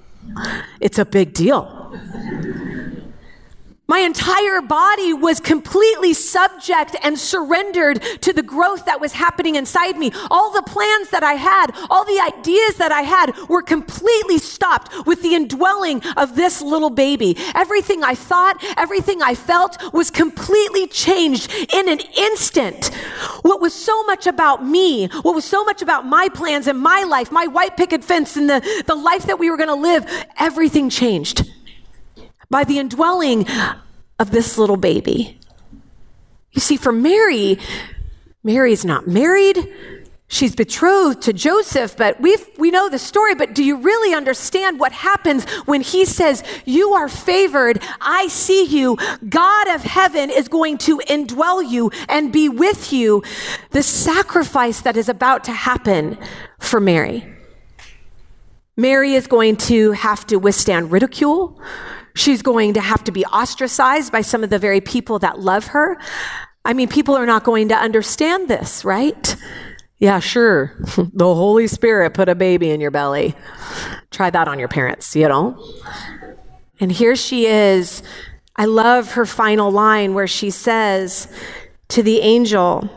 [0.79, 1.91] It's a big deal.
[3.85, 9.97] My entire body was completely subject and surrendered to the growth that was happening inside
[9.97, 10.13] me.
[10.31, 15.05] All the plans that I had, all the ideas that I had were completely stopped
[15.05, 17.35] with the indwelling of this little baby.
[17.53, 22.87] Everything I thought, everything I felt was completely changed in an instant.
[23.41, 27.03] What was so much about me, what was so much about my plans and my
[27.03, 30.05] life, my white picket fence and the, the life that we were going to live,
[30.39, 31.51] everything changed
[32.53, 33.47] by the indwelling
[34.19, 35.39] of this little baby.
[36.51, 37.57] You see, for Mary,
[38.43, 39.57] Mary is not married.
[40.27, 43.33] She's betrothed to Joseph, but we we know the story.
[43.33, 48.65] But do you really understand what happens when he says, You are favored, I see
[48.65, 53.23] you, God of heaven is going to indwell you and be with you?
[53.71, 56.19] The sacrifice that is about to happen
[56.59, 57.25] for Mary.
[58.77, 61.59] Mary is going to have to withstand ridicule.
[62.15, 65.67] She's going to have to be ostracized by some of the very people that love
[65.67, 65.97] her.
[66.65, 69.35] I mean, people are not going to understand this, right?
[69.97, 70.75] Yeah, sure.
[70.97, 73.35] the Holy Spirit put a baby in your belly.
[74.11, 75.57] Try that on your parents, you know?
[76.79, 78.03] And here she is.
[78.55, 81.27] I love her final line where she says
[81.87, 82.89] to the angel,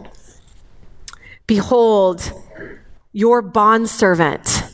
[1.47, 2.33] Behold,
[3.13, 4.66] your bondservant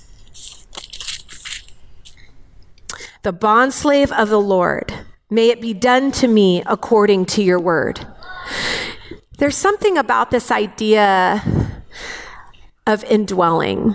[3.22, 4.92] the bondslave of the Lord.
[5.30, 8.06] May it be done to me according to your word.
[9.38, 11.42] There's something about this idea
[12.86, 13.94] of indwelling.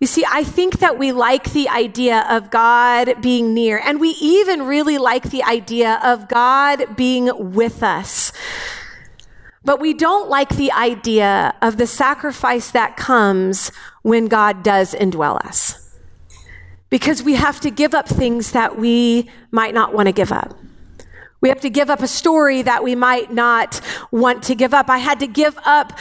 [0.00, 4.10] You see, I think that we like the idea of God being near, and we
[4.20, 8.32] even really like the idea of God being with us.
[9.64, 13.70] But we don't like the idea of the sacrifice that comes
[14.02, 15.85] when God does indwell us
[16.90, 20.56] because we have to give up things that we might not want to give up.
[21.40, 24.88] We have to give up a story that we might not want to give up.
[24.88, 25.92] I had to give up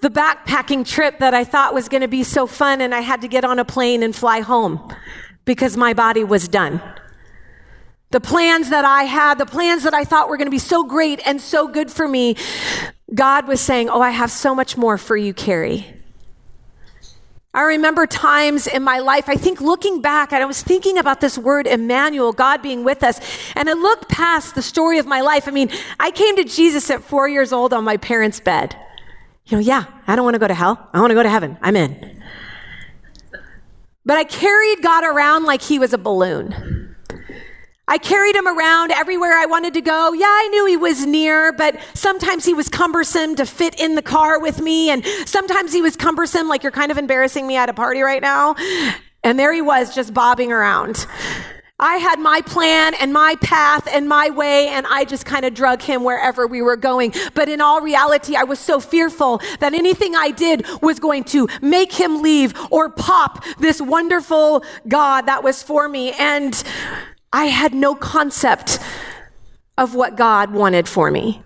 [0.00, 3.20] the backpacking trip that I thought was going to be so fun, and I had
[3.22, 4.94] to get on a plane and fly home
[5.44, 6.80] because my body was done.
[8.10, 10.84] The plans that I had, the plans that I thought were going to be so
[10.84, 12.36] great and so good for me,
[13.12, 16.03] God was saying, Oh, I have so much more for you, Carrie.
[17.54, 21.20] I remember times in my life, I think looking back, and I was thinking about
[21.20, 23.20] this word Emmanuel, God being with us,
[23.54, 25.46] and I looked past the story of my life.
[25.46, 28.76] I mean, I came to Jesus at four years old on my parents' bed.
[29.46, 30.88] You know, yeah, I don't want to go to hell.
[30.92, 31.56] I want to go to heaven.
[31.62, 32.22] I'm in.
[34.04, 36.83] But I carried God around like he was a balloon.
[37.86, 40.12] I carried him around everywhere I wanted to go.
[40.14, 44.02] Yeah, I knew he was near, but sometimes he was cumbersome to fit in the
[44.02, 44.88] car with me.
[44.88, 48.22] And sometimes he was cumbersome, like you're kind of embarrassing me at a party right
[48.22, 48.54] now.
[49.22, 51.06] And there he was, just bobbing around.
[51.78, 55.54] I had my plan and my path and my way, and I just kind of
[55.54, 57.12] drug him wherever we were going.
[57.34, 61.48] But in all reality, I was so fearful that anything I did was going to
[61.60, 66.12] make him leave or pop this wonderful God that was for me.
[66.12, 66.62] And
[67.34, 68.78] I had no concept
[69.76, 71.42] of what God wanted for me.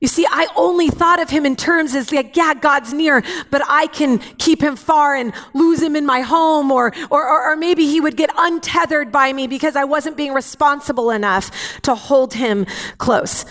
[0.00, 3.62] You see, I only thought of him in terms as like, yeah, God's near, but
[3.68, 7.86] I can keep him far and lose him in my home, or, or, or, maybe
[7.86, 12.66] he would get untethered by me because I wasn't being responsible enough to hold him
[12.98, 13.44] close.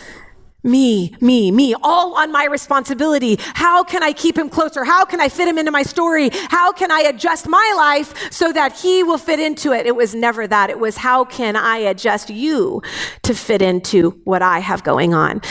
[0.64, 3.38] Me, me, me, all on my responsibility.
[3.56, 4.84] How can I keep him closer?
[4.84, 6.30] How can I fit him into my story?
[6.50, 9.88] How can I adjust my life so that he will fit into it?
[9.88, 10.70] It was never that.
[10.70, 12.84] It was how can I adjust you
[13.24, 15.42] to fit into what I have going on?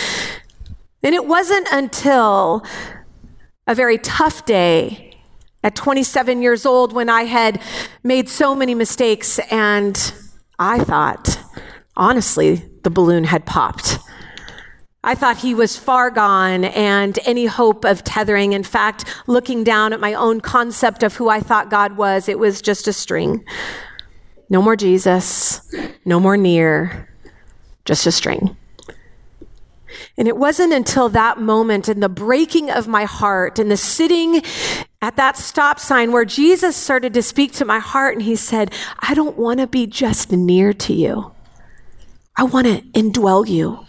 [1.02, 2.64] And it wasn't until
[3.66, 5.16] a very tough day
[5.64, 7.60] at 27 years old when I had
[8.04, 10.12] made so many mistakes and
[10.58, 11.38] I thought,
[11.96, 13.98] honestly, the balloon had popped.
[15.02, 18.52] I thought he was far gone and any hope of tethering.
[18.52, 22.38] In fact, looking down at my own concept of who I thought God was, it
[22.38, 23.44] was just a string.
[24.50, 25.60] No more Jesus,
[26.04, 27.08] no more near,
[27.86, 28.56] just a string.
[30.18, 34.42] And it wasn't until that moment and the breaking of my heart and the sitting
[35.00, 38.72] at that stop sign where Jesus started to speak to my heart and he said,
[38.98, 41.32] I don't want to be just near to you.
[42.36, 43.86] I want to indwell you.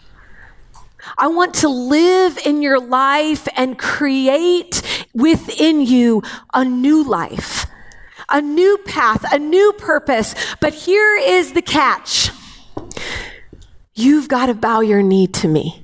[1.18, 4.82] I want to live in your life and create
[5.14, 7.66] within you a new life,
[8.30, 10.36] a new path, a new purpose.
[10.60, 12.32] But here is the catch
[13.94, 15.84] you've got to bow your knee to me.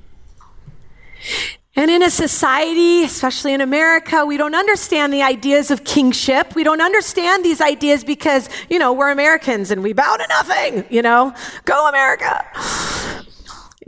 [1.76, 6.56] And in a society, especially in America, we don't understand the ideas of kingship.
[6.56, 10.84] We don't understand these ideas because, you know, we're Americans and we bow to nothing,
[10.90, 11.32] you know?
[11.66, 12.44] Go America.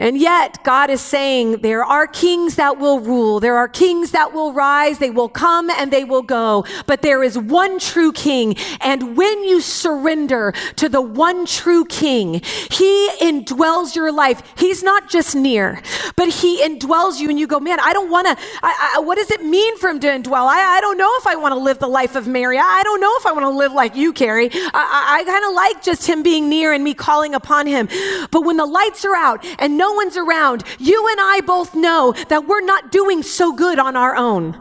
[0.00, 3.38] And yet, God is saying there are kings that will rule.
[3.38, 4.98] There are kings that will rise.
[4.98, 6.64] They will come and they will go.
[6.86, 8.56] But there is one true king.
[8.80, 14.42] And when you surrender to the one true king, he indwells your life.
[14.56, 15.82] He's not just near,
[16.16, 17.28] but he indwells you.
[17.28, 20.06] And you go, man, I don't want to, what does it mean for him to
[20.06, 20.46] indwell?
[20.46, 22.56] I, I don't know if I want to live the life of Mary.
[22.56, 24.48] I, I don't know if I want to live like you, Carrie.
[24.50, 27.86] I, I, I kind of like just him being near and me calling upon him.
[28.30, 32.12] But when the lights are out and no one's around, you and I both know
[32.29, 34.61] that we're not doing so good on our own.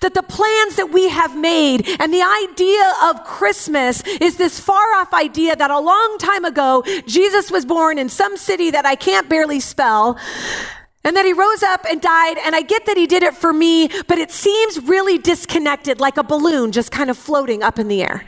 [0.00, 4.94] That the plans that we have made and the idea of Christmas is this far
[4.96, 8.94] off idea that a long time ago Jesus was born in some city that I
[8.94, 10.18] can't barely spell.
[11.02, 13.54] And that he rose up and died, and I get that he did it for
[13.54, 17.88] me, but it seems really disconnected, like a balloon just kind of floating up in
[17.88, 18.26] the air.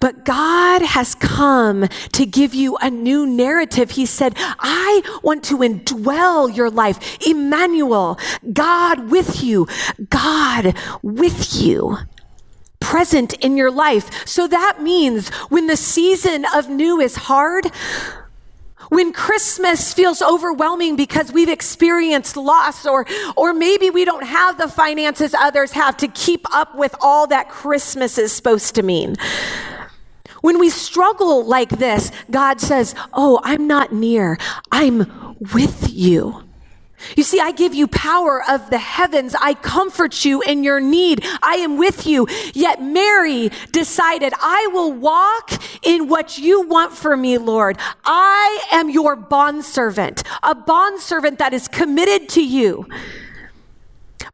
[0.00, 3.92] But God has come to give you a new narrative.
[3.92, 7.18] He said, I want to indwell your life.
[7.26, 8.18] Emmanuel,
[8.52, 9.66] God with you,
[10.08, 11.98] God with you
[12.80, 14.26] present in your life.
[14.26, 17.70] So that means when the season of new is hard,
[18.90, 24.68] when Christmas feels overwhelming because we've experienced loss or, or maybe we don't have the
[24.68, 29.16] finances others have to keep up with all that Christmas is supposed to mean.
[30.42, 34.38] When we struggle like this, God says, Oh, I'm not near.
[34.72, 36.49] I'm with you.
[37.16, 39.34] You see, I give you power of the heavens.
[39.40, 41.24] I comfort you in your need.
[41.42, 42.26] I am with you.
[42.54, 45.50] Yet Mary decided, I will walk
[45.82, 47.78] in what you want for me, Lord.
[48.04, 52.86] I am your bondservant, a bondservant that is committed to you.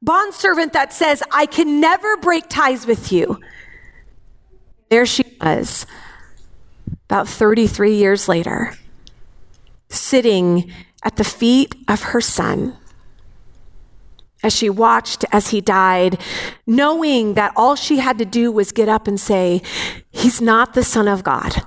[0.02, 3.40] Bondservant that says, I can never break ties with you.
[4.88, 5.87] There she was,
[7.09, 8.74] about 33 years later,
[9.88, 10.70] sitting
[11.07, 12.77] at the feet of her son
[14.42, 16.21] as she watched as he died,
[16.66, 19.62] knowing that all she had to do was get up and say,
[20.11, 21.62] He's not the Son of God.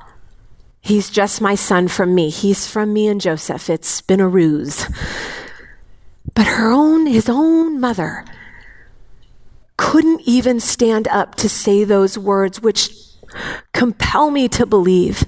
[0.81, 2.29] He's just my son from me.
[2.29, 3.69] He's from me and Joseph.
[3.69, 4.85] It's been a ruse.
[6.35, 8.25] But her own, his own mother,
[9.77, 12.91] couldn't even stand up to say those words, which
[13.73, 15.25] compel me to believe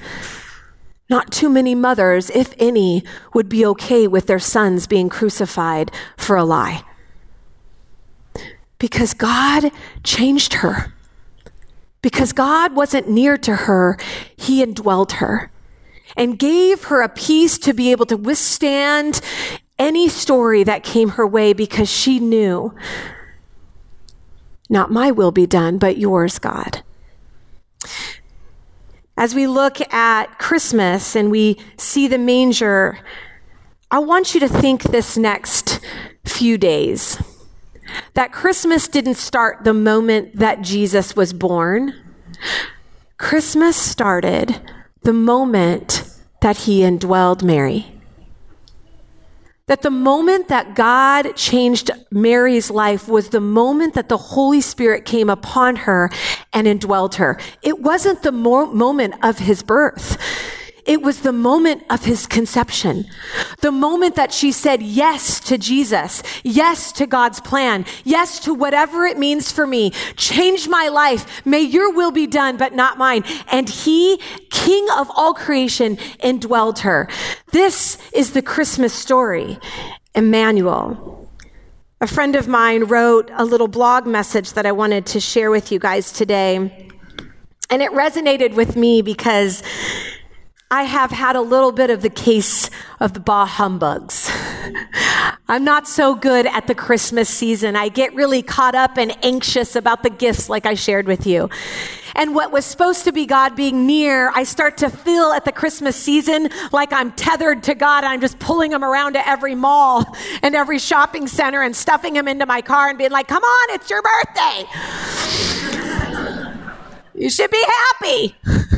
[1.11, 6.37] not too many mothers, if any, would be okay with their sons being crucified for
[6.37, 6.83] a lie.
[8.79, 9.71] Because God
[10.03, 10.93] changed her.
[12.01, 13.97] Because God wasn't near to her,
[14.35, 15.51] He indwelled her
[16.15, 19.19] and gave her a peace to be able to withstand
[19.77, 22.73] any story that came her way because she knew,
[24.69, 26.83] not my will be done, but yours, God.
[29.21, 32.97] As we look at Christmas and we see the manger,
[33.91, 35.79] I want you to think this next
[36.25, 37.21] few days
[38.15, 41.93] that Christmas didn't start the moment that Jesus was born.
[43.19, 44.59] Christmas started
[45.03, 46.03] the moment
[46.41, 48.00] that he indwelled Mary.
[49.71, 55.05] That the moment that God changed Mary's life was the moment that the Holy Spirit
[55.05, 56.09] came upon her
[56.51, 57.39] and indwelled her.
[57.61, 60.17] It wasn't the mo- moment of his birth.
[60.85, 63.05] It was the moment of his conception.
[63.61, 69.05] The moment that she said yes to Jesus, yes to God's plan, yes to whatever
[69.05, 69.91] it means for me.
[70.17, 71.45] Change my life.
[71.45, 73.23] May your will be done, but not mine.
[73.51, 74.19] And he,
[74.65, 77.07] king of all creation, indwelled her.
[77.51, 79.59] This is the Christmas story.
[80.13, 81.29] Emmanuel.
[81.99, 85.71] A friend of mine wrote a little blog message that I wanted to share with
[85.71, 86.89] you guys today.
[87.69, 89.63] And it resonated with me because
[90.69, 94.29] I have had a little bit of the case of the bah humbugs.
[95.51, 97.75] I'm not so good at the Christmas season.
[97.75, 101.49] I get really caught up and anxious about the gifts, like I shared with you.
[102.15, 105.51] And what was supposed to be God being near, I start to feel at the
[105.51, 108.05] Christmas season like I'm tethered to God.
[108.05, 112.29] I'm just pulling him around to every mall and every shopping center and stuffing him
[112.29, 114.63] into my car and being like, come on, it's your birthday.
[117.13, 118.35] you should be happy.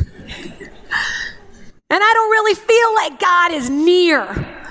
[1.90, 4.63] And I don't really feel like God is near.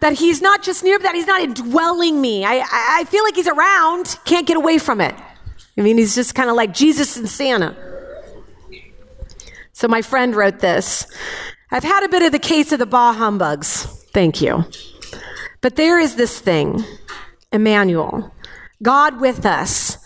[0.00, 2.44] That he's not just near, but that he's not indwelling me.
[2.44, 5.14] I, I feel like he's around, can't get away from it.
[5.76, 7.76] I mean, he's just kind of like Jesus and Santa.
[9.72, 11.06] So my friend wrote this
[11.70, 13.84] I've had a bit of the case of the bah humbugs.
[14.12, 14.64] Thank you.
[15.60, 16.84] But there is this thing,
[17.52, 18.32] Emmanuel,
[18.82, 19.98] God with us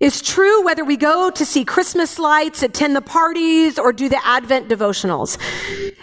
[0.00, 4.26] is true whether we go to see Christmas lights, attend the parties, or do the
[4.26, 5.38] Advent devotionals.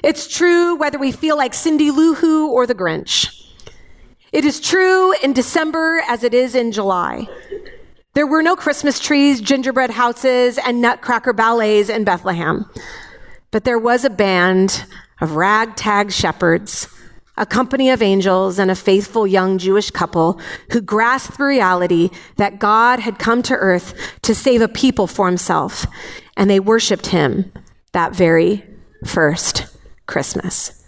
[0.04, 3.34] It's true whether we feel like Cindy Lou Who or the Grinch.
[4.32, 7.28] It is true in December as it is in July.
[8.14, 12.70] There were no Christmas trees, gingerbread houses, and nutcracker ballets in Bethlehem.
[13.52, 14.86] But there was a band
[15.22, 16.88] of ragtag shepherds
[17.38, 20.40] a company of angels and a faithful young Jewish couple
[20.72, 25.28] who grasped the reality that God had come to earth to save a people for
[25.28, 25.86] himself,
[26.36, 27.52] and they worshiped him
[27.94, 28.64] that very
[29.06, 29.66] first
[30.08, 30.86] Christmas.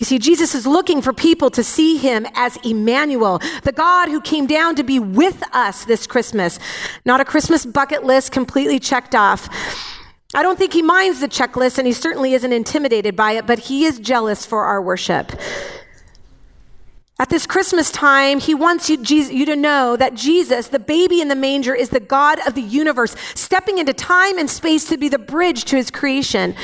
[0.00, 4.22] You see, Jesus is looking for people to see him as Emmanuel, the God who
[4.22, 6.58] came down to be with us this Christmas.
[7.04, 9.48] Not a Christmas bucket list completely checked off.
[10.32, 13.58] I don't think he minds the checklist, and he certainly isn't intimidated by it, but
[13.58, 15.32] he is jealous for our worship.
[17.18, 21.20] At this Christmas time, he wants you, Jesus, you, to know that Jesus, the baby
[21.20, 24.96] in the manger, is the God of the universe, stepping into time and space to
[24.96, 26.54] be the bridge to his creation.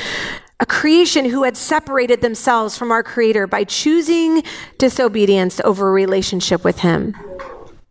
[0.59, 4.41] A creation who had separated themselves from our Creator by choosing
[4.79, 7.15] disobedience over a relationship with him.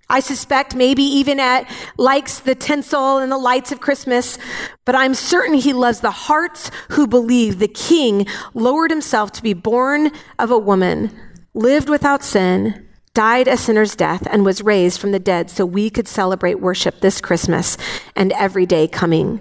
[0.09, 4.39] I suspect maybe even at likes the tinsel and the lights of Christmas,
[4.85, 9.53] but I'm certain he loves the hearts who believe the king lowered himself to be
[9.53, 11.11] born of a woman,
[11.55, 15.91] lived without sin, died a sinner's death, and was raised from the dead so we
[15.91, 17.77] could celebrate worship this Christmas
[18.15, 19.41] and every day coming.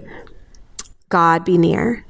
[1.08, 2.04] God be near.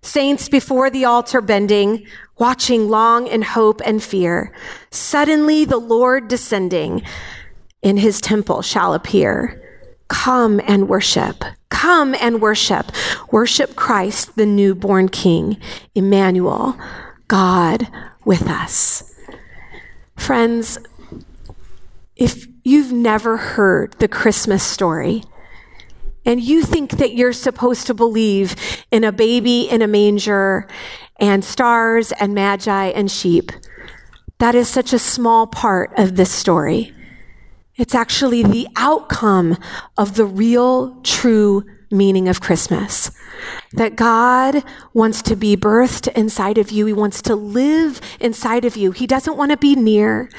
[0.00, 2.06] Saints before the altar bending,
[2.38, 4.52] watching long in hope and fear.
[4.90, 7.02] Suddenly the Lord descending
[7.82, 9.62] in his temple shall appear.
[10.08, 11.44] Come and worship.
[11.68, 12.92] Come and worship.
[13.30, 15.58] Worship Christ, the newborn King,
[15.94, 16.78] Emmanuel,
[17.28, 17.88] God
[18.24, 19.14] with us.
[20.16, 20.78] Friends,
[22.16, 25.22] if you've never heard the Christmas story,
[26.24, 28.56] and you think that you're supposed to believe
[28.90, 30.66] in a baby in a manger
[31.20, 33.52] and stars and magi and sheep,
[34.38, 36.92] that is such a small part of this story.
[37.76, 39.58] It's actually the outcome
[39.98, 43.10] of the real, true meaning of Christmas.
[43.72, 44.64] That God
[44.94, 46.86] wants to be birthed inside of you.
[46.86, 48.92] He wants to live inside of you.
[48.92, 50.30] He doesn't want to be near.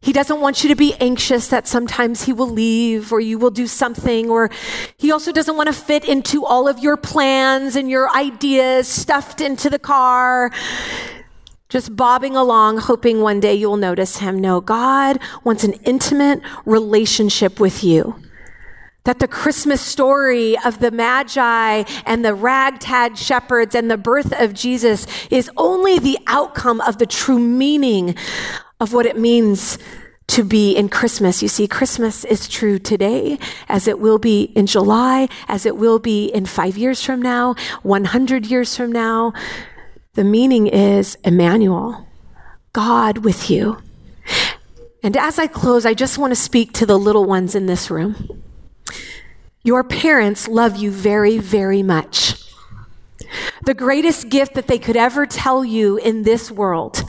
[0.00, 3.50] He doesn't want you to be anxious that sometimes he will leave or you will
[3.50, 4.50] do something, or
[4.96, 9.40] he also doesn't want to fit into all of your plans and your ideas stuffed
[9.40, 10.52] into the car
[11.68, 14.38] just bobbing along, hoping one day you'll notice him.
[14.38, 18.16] No, God wants an intimate relationship with you.
[19.04, 24.52] that the Christmas story of the Magi and the ragtag shepherds and the birth of
[24.52, 28.16] Jesus is only the outcome of the true meaning
[28.80, 29.78] of what it means
[30.26, 31.40] to be in Christmas.
[31.40, 33.38] You see, Christmas is true today,
[33.68, 37.54] as it will be in July, as it will be in five years from now,
[37.84, 39.32] 100 years from now.
[40.16, 42.06] The meaning is Emmanuel,
[42.72, 43.82] God with you.
[45.02, 47.90] And as I close, I just want to speak to the little ones in this
[47.90, 48.42] room.
[49.62, 52.42] Your parents love you very, very much.
[53.66, 57.02] The greatest gift that they could ever tell you in this world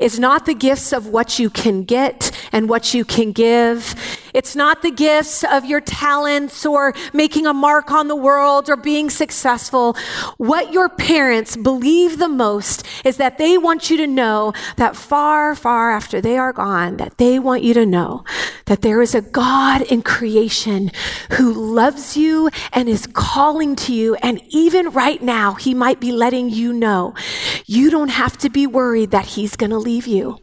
[0.00, 3.94] is not the gifts of what you can get and what you can give.
[4.38, 8.76] It's not the gifts of your talents or making a mark on the world or
[8.76, 9.96] being successful.
[10.36, 15.56] What your parents believe the most is that they want you to know that far,
[15.56, 18.22] far after they are gone, that they want you to know
[18.66, 20.92] that there is a God in creation
[21.32, 24.14] who loves you and is calling to you.
[24.22, 27.12] And even right now, he might be letting you know
[27.66, 30.38] you don't have to be worried that he's going to leave you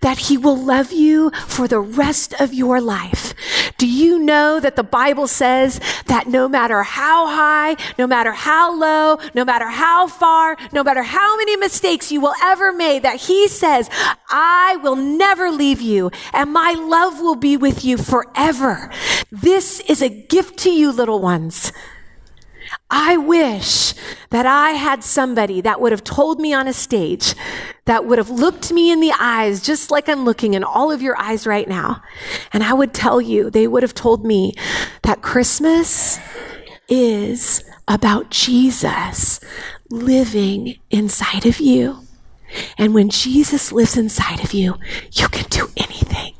[0.00, 3.34] that He will love you for the rest of your life.
[3.78, 8.72] Do you know that the Bible says that no matter how high, no matter how
[8.74, 13.16] low, no matter how far, no matter how many mistakes you will ever make, that
[13.16, 13.90] He says,
[14.30, 18.90] I will never leave you and my love will be with you forever.
[19.30, 21.72] This is a gift to you, little ones.
[22.94, 23.94] I wish
[24.28, 27.34] that I had somebody that would have told me on a stage,
[27.86, 31.00] that would have looked me in the eyes, just like I'm looking in all of
[31.00, 32.02] your eyes right now.
[32.52, 34.52] And I would tell you, they would have told me
[35.04, 36.18] that Christmas
[36.86, 39.40] is about Jesus
[39.90, 42.06] living inside of you.
[42.76, 44.76] And when Jesus lives inside of you,
[45.12, 46.34] you can do anything.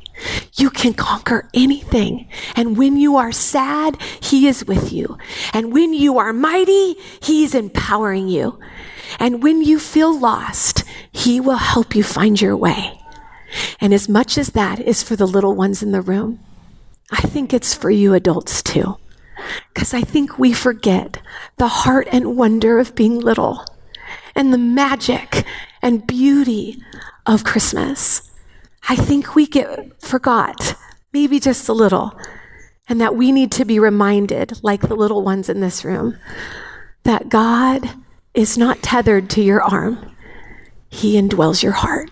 [0.54, 2.28] You can conquer anything.
[2.54, 5.18] And when you are sad, He is with you.
[5.52, 8.58] And when you are mighty, He is empowering you.
[9.18, 12.98] And when you feel lost, He will help you find your way.
[13.80, 16.40] And as much as that is for the little ones in the room,
[17.10, 18.96] I think it's for you adults too.
[19.72, 21.18] Because I think we forget
[21.56, 23.64] the heart and wonder of being little
[24.34, 25.44] and the magic
[25.82, 26.82] and beauty
[27.26, 28.31] of Christmas.
[28.88, 30.74] I think we get forgot,
[31.12, 32.18] maybe just a little,
[32.88, 36.18] and that we need to be reminded, like the little ones in this room,
[37.04, 37.90] that God
[38.34, 40.14] is not tethered to your arm.
[40.88, 42.10] He indwells your heart,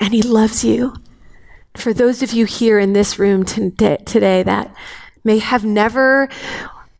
[0.00, 0.94] and He loves you.
[1.76, 4.74] For those of you here in this room today that
[5.24, 6.28] may have never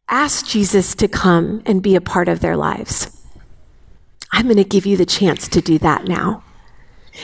[0.08, 3.24] asked Jesus to come and be a part of their lives,
[4.32, 6.42] I'm going to give you the chance to do that now.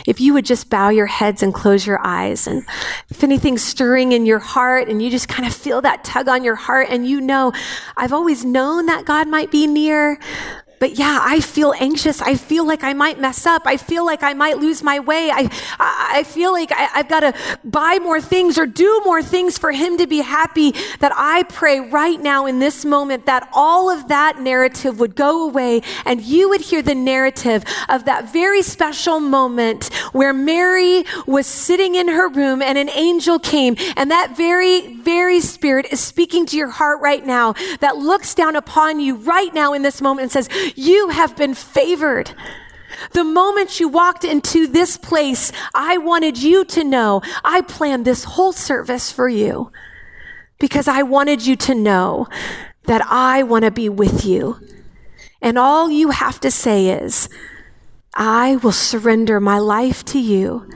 [0.06, 2.64] If you would just bow your heads and close your eyes, and
[3.10, 6.44] if anything's stirring in your heart and you just kind of feel that tug on
[6.44, 7.52] your heart, and you know,
[7.96, 10.18] I've always known that God might be near,
[10.78, 12.22] but yeah, I feel anxious.
[12.22, 13.62] I feel like I might mess up.
[13.66, 15.30] I feel like I might lose my way.
[15.30, 15.48] I,
[15.78, 19.72] I feel like I, have got to buy more things or do more things for
[19.72, 20.72] him to be happy.
[21.00, 25.48] That I pray right now in this moment that all of that narrative would go
[25.48, 31.46] away and you would hear the narrative of that very special moment where Mary was
[31.46, 36.46] sitting in her room and an angel came and that very, very spirit is speaking
[36.46, 40.22] to your heart right now that looks down upon you right now in this moment
[40.24, 42.32] and says, you have been favored.
[43.12, 48.24] The moment you walked into this place, I wanted you to know I planned this
[48.24, 49.70] whole service for you
[50.58, 52.26] because I wanted you to know
[52.84, 54.58] that I want to be with you.
[55.40, 57.28] And all you have to say is,
[58.14, 60.68] I will surrender my life to you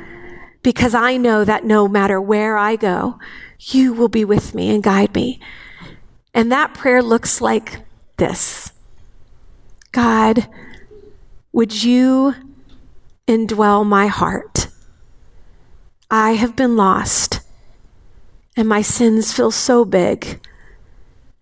[0.63, 3.19] because I know that no matter where I go,
[3.59, 5.41] you will be with me and guide me.
[6.35, 7.81] And that prayer looks like
[8.17, 8.72] this.
[9.93, 10.49] God,
[11.53, 12.35] would you
[13.29, 14.69] indwell my heart?
[16.11, 17.41] I have been lost,
[18.57, 20.41] and my sins feel so big.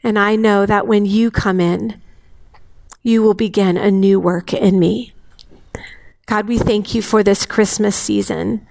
[0.03, 2.01] And I know that when you come in,
[3.03, 5.13] you will begin a new work in me.
[6.27, 8.67] God, we thank you for this Christmas season,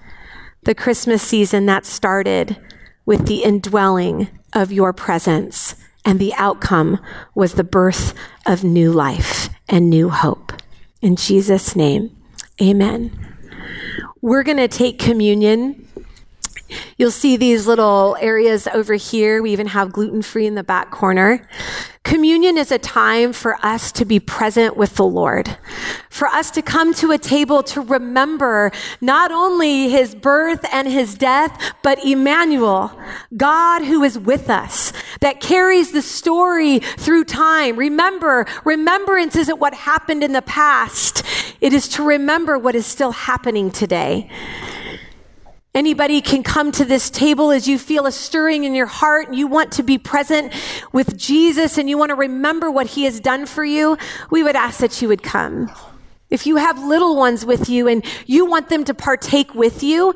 [0.62, 2.58] the Christmas season that started
[3.06, 5.74] with the indwelling of your presence,
[6.04, 7.00] and the outcome
[7.34, 8.14] was the birth
[8.46, 10.52] of new life and new hope.
[11.02, 12.16] In Jesus' name,
[12.60, 13.12] amen.
[14.20, 15.88] We're going to take communion.
[16.96, 19.42] You'll see these little areas over here.
[19.42, 21.48] We even have gluten free in the back corner.
[22.02, 25.56] Communion is a time for us to be present with the Lord,
[26.08, 31.14] for us to come to a table to remember not only his birth and his
[31.14, 32.98] death, but Emmanuel,
[33.36, 34.92] God who is with us.
[35.20, 37.76] that carries the story through time.
[37.76, 41.22] Remember, remembrance isn't what happened in the past.
[41.60, 44.30] It is to remember what is still happening today.
[45.80, 49.34] Anybody can come to this table as you feel a stirring in your heart and
[49.34, 50.52] you want to be present
[50.92, 53.96] with Jesus and you want to remember what he has done for you.
[54.30, 55.70] We would ask that you would come.
[56.28, 60.12] If you have little ones with you and you want them to partake with you,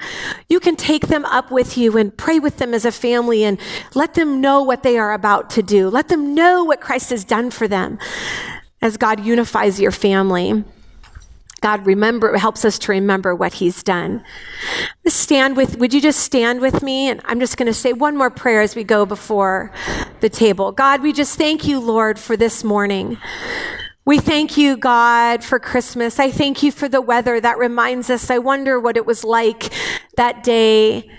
[0.51, 3.59] you can take them up with you and pray with them as a family and
[3.95, 5.89] let them know what they are about to do.
[5.89, 7.99] Let them know what Christ has done for them
[8.83, 10.63] as God unifies your family.
[11.65, 14.23] God remember it helps us to remember what he's done.
[15.07, 18.19] Stand with would you just stand with me and I'm just going to say one
[18.19, 19.73] more prayer as we go before
[20.21, 20.73] the table.
[20.73, 23.17] God, we just thank you, Lord, for this morning.
[24.05, 26.21] We thank you, God, for Christmas.
[26.21, 28.29] I thank you for the weather that reminds us.
[28.29, 29.73] I wonder what it was like
[30.19, 31.11] that day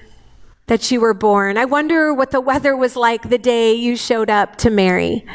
[0.67, 1.57] that you were born.
[1.57, 5.25] I wonder what the weather was like the day you showed up to Mary.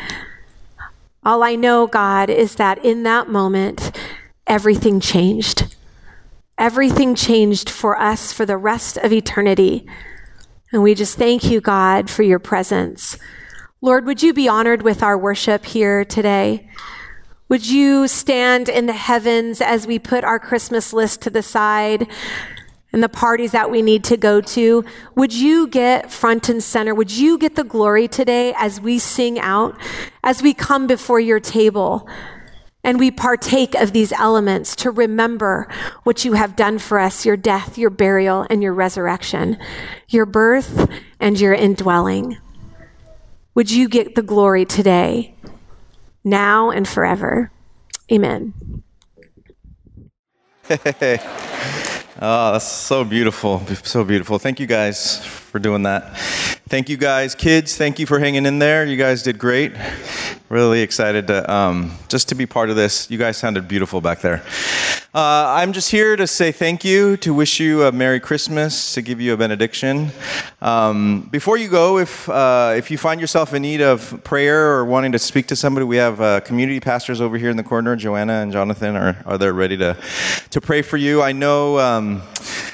[1.24, 3.90] All I know, God, is that in that moment,
[4.46, 5.74] everything changed.
[6.58, 9.86] Everything changed for us for the rest of eternity.
[10.72, 13.16] And we just thank you, God, for your presence.
[13.80, 16.68] Lord, would you be honored with our worship here today?
[17.48, 22.06] Would you stand in the heavens as we put our Christmas list to the side
[22.92, 24.84] and the parties that we need to go to?
[25.16, 26.94] Would you get front and center?
[26.94, 29.76] Would you get the glory today as we sing out,
[30.22, 32.08] as we come before your table?
[32.82, 35.68] And we partake of these elements to remember
[36.04, 39.58] what you have done for us your death, your burial, and your resurrection,
[40.08, 42.38] your birth, and your indwelling.
[43.54, 45.34] Would you get the glory today,
[46.24, 47.50] now, and forever?
[48.10, 48.82] Amen.
[50.68, 51.18] Hey.
[52.22, 53.62] Oh, that's so beautiful.
[53.82, 54.38] So beautiful.
[54.38, 56.16] Thank you guys for doing that.
[56.68, 57.76] Thank you guys, kids.
[57.76, 58.86] Thank you for hanging in there.
[58.86, 59.72] You guys did great.
[60.48, 63.10] Really excited to um, just to be part of this.
[63.10, 64.44] You guys sounded beautiful back there.
[65.12, 69.02] Uh, I'm just here to say thank you, to wish you a Merry Christmas, to
[69.02, 70.10] give you a benediction.
[70.62, 74.84] Um, before you go, if uh, if you find yourself in need of prayer or
[74.84, 77.96] wanting to speak to somebody, we have uh, community pastors over here in the corner.
[77.96, 79.96] Joanna and Jonathan are are there ready to
[80.50, 81.20] to pray for you.
[81.20, 81.80] I know.
[81.80, 82.22] Um,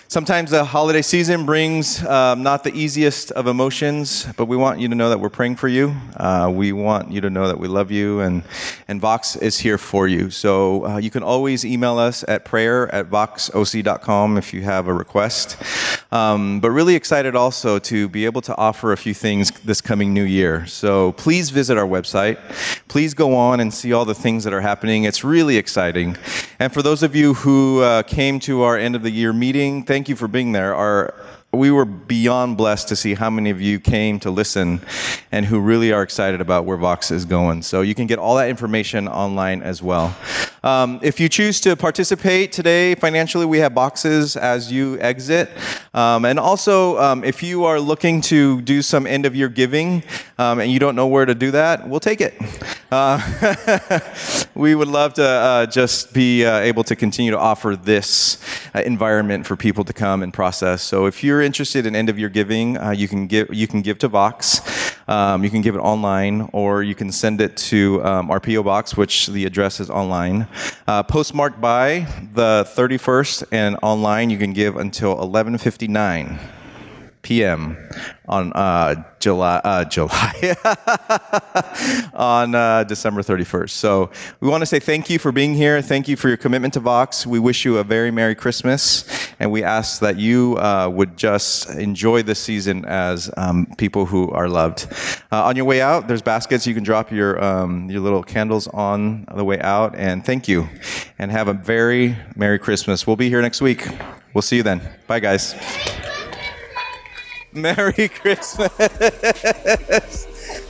[0.09, 4.87] Sometimes the holiday season brings um, not the easiest of emotions, but we want you
[4.87, 5.97] to know that we're praying for you.
[6.17, 8.45] Uh, we want you to know that we love you, and,
[8.87, 10.31] and Vox is here for you.
[10.31, 14.95] So uh, you can always email us at prayer at voxoc.com if you have a
[14.95, 15.57] request.
[16.13, 20.15] Um, but really excited also to be able to offer a few things this coming
[20.15, 20.67] new year.
[20.67, 22.39] So please visit our website.
[22.87, 25.03] Please go on and see all the things that are happening.
[25.03, 26.17] It's really exciting.
[26.61, 29.83] And for those of you who uh, came to our end of the year meeting,
[29.97, 30.74] thank you for being there.
[30.74, 31.14] Our
[31.57, 34.81] we were beyond blessed to see how many of you came to listen
[35.33, 37.63] and who really are excited about where Vox is going.
[37.63, 40.17] So you can get all that information online as well.
[40.63, 45.49] Um, if you choose to participate today financially, we have boxes as you exit.
[45.95, 50.03] Um, and also, um, if you are looking to do some end of year giving
[50.39, 52.35] um, and you don't know where to do that, we'll take it.
[52.91, 53.21] Uh,
[54.55, 58.43] we would love to uh, just be uh, able to continue to offer this
[58.75, 60.83] uh, environment for people to come and process.
[60.83, 63.80] So if you're interested in end of year giving, uh, you can give you can
[63.80, 64.61] give to Vox.
[65.09, 68.64] Um, you can give it online, or you can send it to um, our PO
[68.64, 70.49] box, which the address is online.
[70.88, 76.38] Uh, postmarked by the 31st, and online you can give until 11:59
[77.27, 77.77] p.m.
[78.29, 80.55] on uh, July uh, July
[82.14, 83.70] on uh, December 31st.
[83.70, 85.83] So we want to say thank you for being here.
[85.83, 87.27] Thank you for your commitment to Vox.
[87.27, 89.05] We wish you a very merry Christmas,
[89.41, 94.31] and we ask that you uh, would just enjoy this season as um, people who
[94.31, 94.87] are loved.
[95.33, 98.68] Uh, on your way out, there's baskets you can drop your um, your little candles
[98.68, 99.97] on the way out.
[99.97, 100.68] And thank you,
[101.18, 103.05] and have a very merry Christmas.
[103.05, 103.85] We'll be here next week.
[104.33, 104.81] We'll see you then.
[105.09, 105.57] Bye, guys.
[107.63, 108.71] Merry Christmas.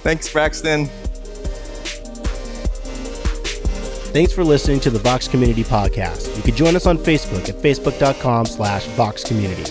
[0.03, 0.87] Thanks, Braxton.
[4.13, 6.35] Thanks for listening to the Vox Community Podcast.
[6.37, 9.71] You can join us on Facebook at facebook.com slash Vox Community.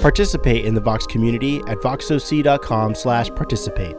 [0.00, 3.96] Participate in the Vox community at voxoc.com slash participate.